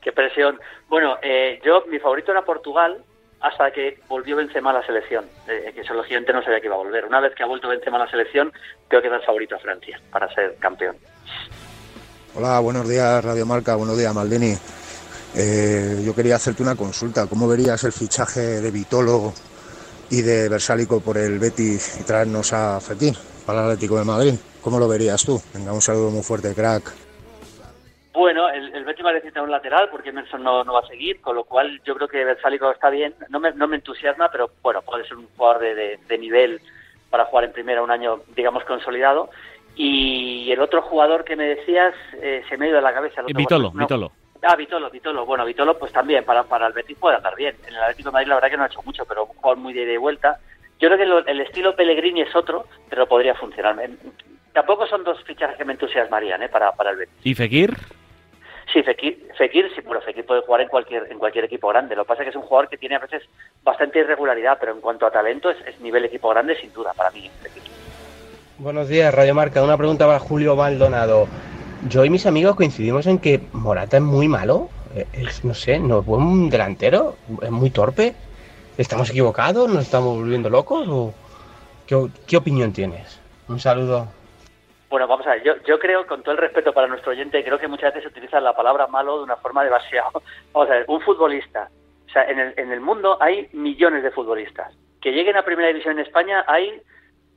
Qué 0.01 0.13
presión. 0.13 0.61
Bueno, 0.89 1.17
eh, 1.21 1.61
yo, 1.65 1.83
mi 1.91 1.99
favorito 1.99 2.31
era 2.31 2.45
Portugal, 2.45 3.03
hasta 3.41 3.73
que 3.73 3.99
volvió 4.09 4.37
Benzema 4.37 4.71
a 4.71 4.75
la 4.75 4.87
selección, 4.87 5.25
eh, 5.49 5.73
que 5.75 5.81
eso 5.81 5.95
lógicamente 5.95 6.33
no 6.33 6.45
sabía 6.45 6.61
que 6.61 6.67
iba 6.69 6.77
a 6.77 6.79
volver. 6.79 7.05
Una 7.07 7.19
vez 7.19 7.35
que 7.35 7.43
ha 7.43 7.47
vuelto 7.47 7.67
Benzema 7.67 7.97
a 7.97 8.05
la 8.05 8.11
selección, 8.11 8.53
creo 8.87 9.03
que 9.03 9.09
da 9.09 9.17
el 9.17 9.25
favorito 9.25 9.57
a 9.57 9.59
Francia 9.59 10.01
para 10.13 10.33
ser 10.33 10.55
campeón. 10.61 10.95
Hola, 12.37 12.61
buenos 12.61 12.89
días 12.89 13.25
Radio 13.25 13.45
Marca, 13.47 13.75
buenos 13.75 13.99
días 13.99 14.15
Maldini. 14.15 14.55
Eh, 15.35 16.03
yo 16.05 16.15
quería 16.15 16.37
hacerte 16.37 16.63
una 16.63 16.77
consulta. 16.77 17.27
¿Cómo 17.27 17.49
verías 17.49 17.83
el 17.85 17.93
fichaje 17.93 18.41
de 18.61 18.71
Vitolo 18.71 19.33
y 20.11 20.21
de 20.21 20.49
Versálico 20.49 21.01
por 21.01 21.17
el 21.17 21.39
Betis 21.39 22.01
y 22.01 22.05
traernos 22.05 22.53
a 22.53 22.81
Fekir 22.81 23.15
para 23.47 23.61
el 23.61 23.71
Atlético 23.71 23.99
de 23.99 24.05
Madrid? 24.05 24.35
¿Cómo 24.61 24.79
lo 24.79 24.89
verías 24.89 25.25
tú? 25.25 25.41
Venga, 25.55 25.73
un 25.73 25.81
saludo 25.81 26.11
muy 26.11 26.23
fuerte, 26.23 26.55
crack. 26.55 26.93
Bueno, 28.13 28.51
el, 28.51 28.75
el 28.75 28.85
Betis 28.85 29.05
va 29.05 29.11
a 29.11 29.15
necesitar 29.15 29.43
un 29.43 29.51
lateral 29.51 29.89
porque 29.91 30.11
Emerson 30.11 30.43
no, 30.43 30.65
no 30.65 30.75
va 30.75 30.81
a 30.81 30.87
seguir, 30.87 31.21
con 31.23 31.35
lo 31.35 31.45
cual 31.45 31.81
yo 31.83 31.95
creo 31.95 32.09
que 32.09 32.25
Versálico 32.25 32.71
está 32.71 32.91
bien. 32.91 33.15
No 33.31 33.41
me, 33.41 33.53
no 33.53 33.67
me 33.67 33.77
entusiasma, 33.77 34.31
pero 34.31 34.51
bueno, 34.63 34.83
puede 34.83 35.05
ser 35.09 35.17
un 35.17 35.29
jugador 35.35 35.63
de, 35.63 35.99
de, 36.07 36.19
nivel 36.19 36.61
para 37.09 37.25
jugar 37.25 37.45
en 37.47 37.53
primera 37.53 37.83
un 37.83 37.91
año, 37.91 38.21
digamos, 38.37 38.65
consolidado. 38.65 39.31
Y 39.75 40.53
el 40.53 40.61
otro 40.61 40.83
jugador 40.83 41.25
que 41.25 41.37
me 41.37 41.45
decías 41.45 41.95
eh, 42.21 42.45
se 42.51 42.59
me 42.59 42.67
ha 42.67 42.69
ido 42.69 42.77
de 42.77 42.83
la 42.83 42.93
cabeza. 42.93 43.23
El 43.27 43.35
Vitolo, 43.35 43.71
Vitolo. 43.71 44.13
Ah, 44.43 44.57
Vitolo, 44.57 44.91
Vitolo. 44.91 45.25
Bueno, 45.25 45.45
Vitolo 45.45 45.79
pues 45.79 45.93
también 45.93 46.25
para, 46.25 46.43
para 46.43 46.67
el 46.67 46.73
Betis 46.73 46.99
puede 46.99 47.17
andar 47.17 47.37
bien. 47.37 47.57
En 47.67 47.75
el 47.75 47.83
Atlético 47.83 48.09
de 48.09 48.15
Madrid 48.15 48.29
la 48.29 48.35
verdad 48.35 48.51
que 48.51 48.57
no 48.57 48.63
ha 48.65 48.67
hecho 48.67 48.83
mucho, 48.83 49.05
pero 49.05 49.25
un 49.25 49.35
jugador 49.35 49.59
muy 49.59 49.73
de, 49.73 49.87
de 49.87 49.99
vuelta. 49.99 50.39
Yo 50.81 50.89
creo 50.89 51.25
que 51.25 51.31
el 51.31 51.41
estilo 51.41 51.77
Pellegrini 51.77 52.23
es 52.23 52.35
otro, 52.35 52.67
pero 52.91 53.07
podría 53.07 53.37
funcionar. 53.37 53.77
Tampoco 54.53 54.87
son 54.87 55.05
dos 55.05 55.23
fichajes 55.23 55.57
que 55.57 55.65
me 55.65 55.75
entusiasmarían 55.75 56.43
¿eh? 56.43 56.49
para, 56.49 56.73
para 56.73 56.91
el 56.91 56.97
Betis. 56.97 57.15
¿Y 57.23 57.35
Fekir? 57.35 57.77
Sí, 58.73 58.83
Fekir, 58.83 59.29
Fekir, 59.37 59.71
sí, 59.75 59.81
bueno, 59.83 60.01
Fekir 60.01 60.25
puede 60.25 60.41
jugar 60.43 60.63
en 60.63 60.69
cualquier, 60.69 61.07
en 61.11 61.19
cualquier 61.19 61.45
equipo 61.45 61.69
grande. 61.69 61.95
Lo 61.95 62.05
que 62.05 62.09
pasa 62.09 62.23
es 62.23 62.27
que 62.27 62.31
es 62.31 62.37
un 62.37 62.43
jugador 62.43 62.69
que 62.69 62.79
tiene 62.79 62.97
a 62.97 63.01
veces 63.01 63.23
bastante 63.63 64.01
irregularidad, 64.01 64.57
pero 64.59 64.73
en 64.73 64.81
cuanto 64.81 65.07
a 65.07 65.11
talento 65.11 65.51
es, 65.51 65.81
nivel 65.81 66.05
equipo 66.05 66.31
grande 66.31 66.57
sin 66.57 66.73
duda 66.73 66.93
para 66.97 67.11
mí. 67.11 67.31
Buenos 68.59 68.89
días, 68.89 69.15
Radio 69.15 69.35
Marca. 69.35 69.63
Una 69.63 69.77
pregunta 69.77 70.07
para 70.07 70.19
Julio 70.19 70.57
Maldonado. 70.57 71.29
Yo 71.89 72.05
y 72.05 72.11
mis 72.11 72.27
amigos 72.27 72.55
coincidimos 72.55 73.07
en 73.07 73.19
que 73.19 73.41
Morata 73.53 73.97
es 73.97 74.03
muy 74.03 74.29
malo. 74.29 74.69
Eh, 74.95 75.07
es, 75.13 75.45
no 75.45 75.53
sé, 75.53 75.81
no 75.81 75.99
es 76.01 76.07
buen 76.07 76.49
delantero, 76.49 77.17
es 77.43 77.51
muy 77.51 77.71
torpe. 77.71 78.15
¿Estamos 78.79 79.11
equivocados? 79.11 79.69
¿Nos 79.69 79.85
estamos 79.85 80.17
volviendo 80.17 80.49
locos? 80.49 80.87
¿O 80.89 81.13
qué, 81.87 82.07
qué 82.27 82.37
opinión 82.37 82.73
tienes? 82.73 83.21
Un 83.49 83.59
saludo. 83.59 84.07
Bueno, 84.89 85.09
vamos 85.09 85.27
a 85.27 85.31
ver, 85.31 85.43
yo, 85.43 85.55
yo 85.67 85.79
creo, 85.79 86.07
con 86.07 86.23
todo 86.23 86.33
el 86.33 86.41
respeto 86.41 86.73
para 86.73 86.87
nuestro 86.87 87.13
oyente, 87.13 87.43
creo 87.43 87.59
que 87.59 87.67
muchas 87.67 87.95
veces 87.95 88.03
se 88.03 88.09
utiliza 88.11 88.41
la 88.41 88.55
palabra 88.55 88.87
malo 88.87 89.19
de 89.19 89.25
una 89.25 89.37
forma 89.37 89.65
demasiado... 89.65 90.23
Vamos 90.53 90.71
a 90.71 90.75
ver, 90.75 90.85
un 90.87 91.01
futbolista. 91.01 91.69
O 92.07 92.13
sea, 92.13 92.25
en 92.25 92.39
el, 92.39 92.55
en 92.59 92.71
el 92.71 92.81
mundo 92.81 93.17
hay 93.21 93.49
millones 93.53 94.03
de 94.03 94.11
futbolistas. 94.11 94.73
Que 95.01 95.13
lleguen 95.13 95.37
a 95.37 95.45
Primera 95.45 95.69
División 95.69 95.99
en 95.99 96.07
España 96.07 96.45
hay 96.47 96.81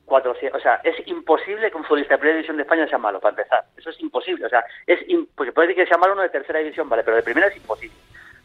400. 0.06 0.58
O 0.58 0.62
sea, 0.62 0.80
es 0.84 1.06
imposible 1.06 1.70
que 1.70 1.76
un 1.76 1.84
futbolista 1.84 2.14
de 2.14 2.18
Primera 2.18 2.36
División 2.36 2.56
de 2.56 2.62
España 2.62 2.88
sea 2.88 2.98
malo, 2.98 3.20
para 3.20 3.36
empezar. 3.36 3.64
Eso 3.76 3.90
es 3.90 4.00
imposible. 4.00 4.46
O 4.46 4.48
sea, 4.48 4.64
es 4.86 5.00
porque 5.34 5.52
puede 5.52 5.68
decir 5.68 5.84
que 5.84 5.88
sea 5.88 5.98
malo 5.98 6.14
uno 6.14 6.22
de 6.22 6.30
Tercera 6.30 6.60
División, 6.60 6.88
vale, 6.88 7.04
pero 7.04 7.16
de 7.16 7.22
Primera 7.22 7.48
es 7.48 7.56
imposible. 7.56 7.96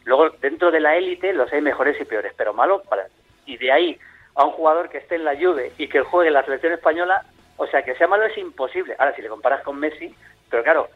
Luego, 0.04 0.30
dentro 0.40 0.70
de 0.70 0.80
la 0.80 0.96
élite 0.96 1.32
los 1.32 1.52
hay 1.52 1.60
mejores 1.60 2.00
y 2.00 2.04
peores, 2.04 2.34
pero 2.36 2.52
malo 2.52 2.82
para... 2.82 3.06
Y 3.46 3.56
de 3.56 3.72
ahí 3.72 3.98
a 4.34 4.44
un 4.44 4.52
jugador 4.52 4.88
que 4.88 4.98
esté 4.98 5.16
en 5.16 5.24
la 5.24 5.36
Juve 5.36 5.72
y 5.78 5.88
que 5.88 6.00
juegue 6.00 6.28
en 6.28 6.34
la 6.34 6.44
selección 6.44 6.72
española, 6.72 7.24
o 7.56 7.66
sea, 7.66 7.82
que 7.82 7.94
sea 7.94 8.08
malo 8.08 8.24
es 8.24 8.36
imposible. 8.38 8.96
Ahora, 8.98 9.14
si 9.14 9.22
le 9.22 9.28
comparas 9.28 9.62
con 9.62 9.78
Messi, 9.78 10.14
pero 10.50 10.62
claro, 10.62 10.88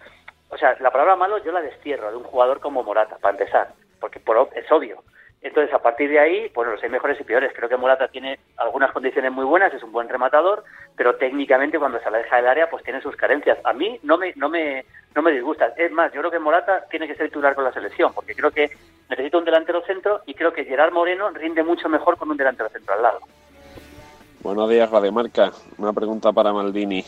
o 0.49 0.57
sea, 0.57 0.77
la 0.81 0.91
palabra 0.91 1.17
malo 1.17 1.39
yo 1.45 1.53
la 1.53 1.61
destierro 1.61 2.11
de 2.11 2.17
un 2.17 2.25
jugador 2.25 2.61
como 2.61 2.83
Morata, 2.83 3.19
para 3.21 3.37
empezar, 3.37 3.69
porque 4.01 4.21
por, 4.21 4.49
es 4.55 4.71
obvio. 4.71 5.03
Entonces, 5.43 5.73
a 5.73 5.79
partir 5.79 6.11
de 6.11 6.19
ahí, 6.19 6.51
bueno, 6.55 6.73
los 6.73 6.83
hay 6.83 6.89
mejores 6.89 7.21
y 7.21 7.25
peores. 7.25 7.53
Creo 7.55 7.69
que 7.69 7.77
Morata 7.77 8.09
tiene 8.09 8.39
algunas 8.57 8.91
condiciones 8.93 9.31
muy 9.31 9.45
buenas, 9.45 9.73
es 9.73 9.83
un 9.83 9.93
buen 9.93 10.09
rematador, 10.09 10.65
pero 10.97 11.17
técnicamente 11.17 11.79
cuando 11.79 12.01
se 12.01 12.09
aleja 12.09 12.37
del 12.37 12.49
área, 12.49 12.69
pues 12.69 12.83
tiene 12.83 13.01
sus 13.01 13.15
carencias. 13.17 13.59
A 13.65 13.73
mí 13.73 14.01
no 14.03 14.19
me, 14.19 14.33
no 14.35 14.49
me, 14.49 14.85
no 15.15 15.23
me 15.23 15.33
disgusta. 15.33 15.73
Es 15.77 15.93
más, 15.93 16.13
yo 16.13 16.21
creo 16.21 16.31
que 16.31 16.39
Morata 16.39 16.85
tiene 16.91 17.07
que 17.07 17.15
ser 17.15 17.29
titular 17.29 17.55
con 17.55 17.65
la 17.65 17.73
selección, 17.73 18.13
porque 18.13 18.35
creo 18.35 18.51
que 18.51 18.71
necesita 19.09 19.39
un 19.39 19.45
delantero 19.45 19.83
centro 19.83 20.23
y 20.27 20.35
creo 20.35 20.53
que 20.53 20.65
Gerard 20.65 20.93
Moreno 20.93 21.31
rinde 21.31 21.63
mucho 21.63 21.89
mejor 21.89 22.17
con 22.17 22.31
un 22.31 22.37
delantero 22.37 22.69
centro 22.69 22.95
al 22.95 23.03
lado. 23.03 23.21
Buenos 24.43 24.69
días, 24.71 24.91
Radio 24.91 25.13
Marca. 25.13 25.53
Una 25.79 25.93
pregunta 25.93 26.33
para 26.33 26.53
Maldini. 26.53 27.05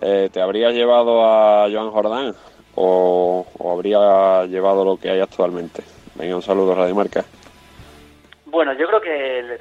Eh, 0.00 0.28
¿Te 0.32 0.40
habría 0.40 0.70
llevado 0.70 1.24
a 1.24 1.68
Joan 1.70 1.90
Jordán 1.90 2.34
o, 2.74 3.46
habría 3.74 4.44
llevado 4.46 4.84
lo 4.84 4.96
que 4.96 5.10
hay 5.10 5.20
actualmente? 5.20 5.82
Venga, 6.14 6.36
un 6.36 6.42
saludo, 6.42 6.74
Radio 6.74 6.94
Marca. 6.94 7.24
Bueno, 8.50 8.72
yo 8.72 8.86
creo 8.86 9.00
que 9.00 9.58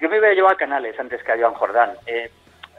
yo 0.00 0.08
me 0.08 0.34
llevar 0.34 0.54
a 0.54 0.56
Canales 0.56 0.98
antes 0.98 1.22
que 1.22 1.32
a 1.32 1.38
Joan 1.38 1.54
Jordán. 1.54 1.92
Eh, 2.06 2.30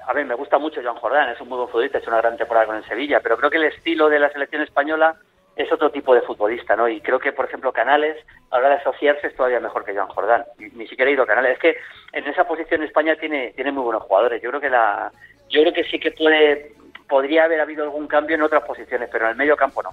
a 0.07 0.13
ver, 0.13 0.25
me 0.25 0.33
gusta 0.33 0.57
mucho 0.57 0.81
Joan 0.81 0.95
Jordán, 0.95 1.29
es 1.29 1.39
un 1.39 1.49
muy 1.49 1.57
buen 1.57 1.69
futbolista, 1.69 1.97
ha 1.97 2.01
hecho 2.01 2.09
una 2.09 2.21
gran 2.21 2.37
temporada 2.37 2.65
con 2.65 2.75
el 2.75 2.85
Sevilla, 2.85 3.19
pero 3.19 3.37
creo 3.37 3.51
que 3.51 3.57
el 3.57 3.65
estilo 3.65 4.09
de 4.09 4.19
la 4.19 4.31
selección 4.31 4.63
española 4.63 5.15
es 5.55 5.71
otro 5.71 5.91
tipo 5.91 6.15
de 6.15 6.21
futbolista, 6.21 6.75
¿no? 6.75 6.87
Y 6.87 7.01
creo 7.01 7.19
que, 7.19 7.33
por 7.33 7.45
ejemplo, 7.45 7.71
Canales, 7.71 8.17
a 8.49 8.55
la 8.55 8.59
hora 8.59 8.69
de 8.69 8.81
asociarse, 8.81 9.27
es 9.27 9.35
todavía 9.35 9.59
mejor 9.59 9.85
que 9.85 9.93
Joan 9.93 10.07
Jordán. 10.07 10.45
Ni, 10.57 10.87
siquiera 10.87 11.11
he 11.11 11.13
ido 11.13 11.23
a 11.23 11.27
Canales. 11.27 11.53
Es 11.53 11.59
que 11.59 11.77
en 12.13 12.27
esa 12.27 12.47
posición 12.47 12.81
España 12.83 13.15
tiene, 13.15 13.53
tiene 13.55 13.71
muy 13.71 13.83
buenos 13.83 14.03
jugadores. 14.03 14.41
Yo 14.41 14.49
creo 14.49 14.61
que 14.61 14.69
la, 14.69 15.11
yo 15.49 15.61
creo 15.61 15.73
que 15.73 15.83
sí 15.83 15.99
que 15.99 16.11
puede, 16.11 16.71
podría 17.07 17.43
haber 17.43 17.61
habido 17.61 17.83
algún 17.83 18.07
cambio 18.07 18.35
en 18.35 18.41
otras 18.41 18.63
posiciones, 18.63 19.09
pero 19.11 19.25
en 19.25 19.31
el 19.31 19.37
medio 19.37 19.57
campo 19.57 19.83
no. 19.83 19.89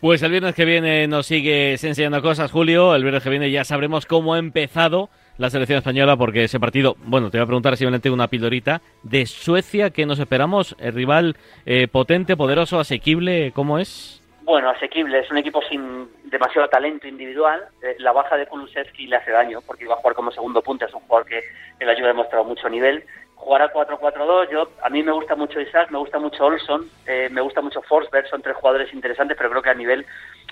Pues 0.00 0.22
el 0.22 0.30
viernes 0.30 0.54
que 0.54 0.66
viene 0.66 1.06
nos 1.08 1.26
sigues 1.26 1.82
enseñando 1.82 2.20
cosas, 2.20 2.52
Julio. 2.52 2.94
El 2.94 3.02
viernes 3.02 3.22
que 3.22 3.30
viene 3.30 3.50
ya 3.50 3.64
sabremos 3.64 4.04
cómo 4.04 4.34
ha 4.34 4.38
empezado 4.38 5.08
la 5.38 5.48
selección 5.48 5.78
española, 5.78 6.16
porque 6.16 6.44
ese 6.44 6.60
partido, 6.60 6.96
bueno, 6.98 7.30
te 7.30 7.38
voy 7.38 7.44
a 7.44 7.46
preguntar 7.46 7.76
simplemente 7.78 8.10
una 8.10 8.28
pildorita 8.28 8.82
de 9.02 9.24
Suecia, 9.24 9.90
que 9.90 10.04
nos 10.04 10.18
esperamos? 10.18 10.76
¿El 10.78 10.92
rival 10.92 11.36
eh, 11.64 11.88
potente, 11.88 12.36
poderoso, 12.36 12.78
asequible? 12.78 13.52
¿Cómo 13.54 13.78
es? 13.78 14.22
Bueno, 14.42 14.68
asequible, 14.68 15.18
es 15.18 15.30
un 15.30 15.38
equipo 15.38 15.60
sin 15.62 16.08
demasiado 16.24 16.68
talento 16.68 17.08
individual. 17.08 17.64
Eh, 17.82 17.96
la 17.98 18.12
baja 18.12 18.36
de 18.36 18.46
Kulusevski 18.46 19.06
le 19.06 19.16
hace 19.16 19.30
daño 19.30 19.60
porque 19.66 19.84
iba 19.84 19.94
a 19.94 19.98
jugar 19.98 20.14
como 20.14 20.30
segundo 20.30 20.62
punta, 20.62 20.84
es 20.84 20.94
un 20.94 21.00
jugador 21.00 21.26
que 21.26 21.42
en 21.80 21.86
la 21.86 21.92
ayuda 21.94 22.08
ha 22.08 22.12
demostrado 22.12 22.44
mucho 22.44 22.68
nivel. 22.68 23.02
Jugar 23.46 23.62
a 23.62 23.72
4-4-2, 23.72 24.50
yo, 24.50 24.68
a 24.82 24.90
mí 24.90 25.04
me 25.04 25.12
gusta 25.12 25.36
mucho 25.36 25.60
Isaac, 25.60 25.92
me 25.92 25.98
gusta 25.98 26.18
mucho 26.18 26.46
Olson, 26.46 26.90
eh, 27.06 27.28
me 27.30 27.40
gusta 27.40 27.60
mucho 27.60 27.80
Forsberg, 27.80 28.26
son 28.26 28.42
tres 28.42 28.56
jugadores 28.56 28.92
interesantes, 28.92 29.36
pero 29.36 29.50
creo 29.50 29.62
que 29.62 29.70
a 29.70 29.74
nivel 29.74 30.04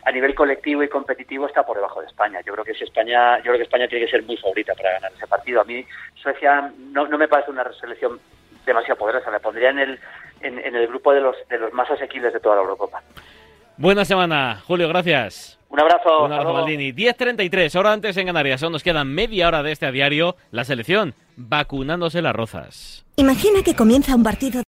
a 0.05 0.13
nivel 0.13 0.33
colectivo 0.33 0.81
y 0.81 0.89
competitivo 0.89 1.49
está 1.49 1.67
por 1.67 1.75
debajo 1.75 2.01
de 2.01 2.07
España. 2.07 2.41
Yo 2.47 2.53
creo 2.53 2.65
que 2.65 2.73
si 2.73 2.85
España, 2.85 3.39
yo 3.39 3.47
creo 3.47 3.57
que 3.57 3.63
España 3.65 3.89
tiene 3.89 4.05
que 4.05 4.13
ser 4.13 4.23
muy 4.23 4.37
favorita 4.37 4.75
para 4.75 4.93
ganar 4.93 5.11
ese 5.13 5.27
partido. 5.27 5.61
A 5.61 5.65
mí 5.65 5.85
Suecia 6.15 6.73
no, 6.93 7.09
no 7.09 7.19
me 7.19 7.27
parece 7.27 7.51
una 7.51 7.65
selección 7.73 8.21
demasiado 8.65 8.97
poderosa, 8.97 9.29
me 9.29 9.41
pondría 9.41 9.71
en 9.71 9.81
el 9.81 10.01
en, 10.43 10.61
en 10.61 10.77
el 10.77 10.87
grupo 10.87 11.13
de 11.13 11.21
los 11.21 11.37
de 11.49 11.59
los 11.59 11.73
más 11.73 11.91
asequibles 11.91 12.33
de 12.33 12.39
toda 12.39 12.55
la 12.55 12.63
Eurocopa. 12.63 13.03
Buena 13.77 14.05
semana, 14.05 14.63
Julio, 14.67 14.89
gracias. 14.89 15.59
Un 15.69 15.81
abrazo. 15.81 16.25
Un 16.25 16.33
abrazo, 16.33 16.53
Maldini. 16.53 16.93
10.33, 16.93 17.75
ahora 17.75 17.93
antes 17.93 18.17
en 18.17 18.27
Canarias. 18.27 18.63
Aún 18.63 18.73
nos 18.73 18.85
quedan 18.85 19.09
media 19.09 19.49
hora 19.49 19.65
de 19.65 19.73
este 19.73 19.87
a 19.87 19.91
diario. 19.91 20.37
La 20.53 20.65
selección 20.65 21.15
vacunándose 21.37 22.23
las 22.23 22.37
rozas. 22.37 23.05
Imagina 23.17 23.63
que 23.65 23.75
comienza 23.75 24.15
un 24.15 24.23
partido 24.23 24.63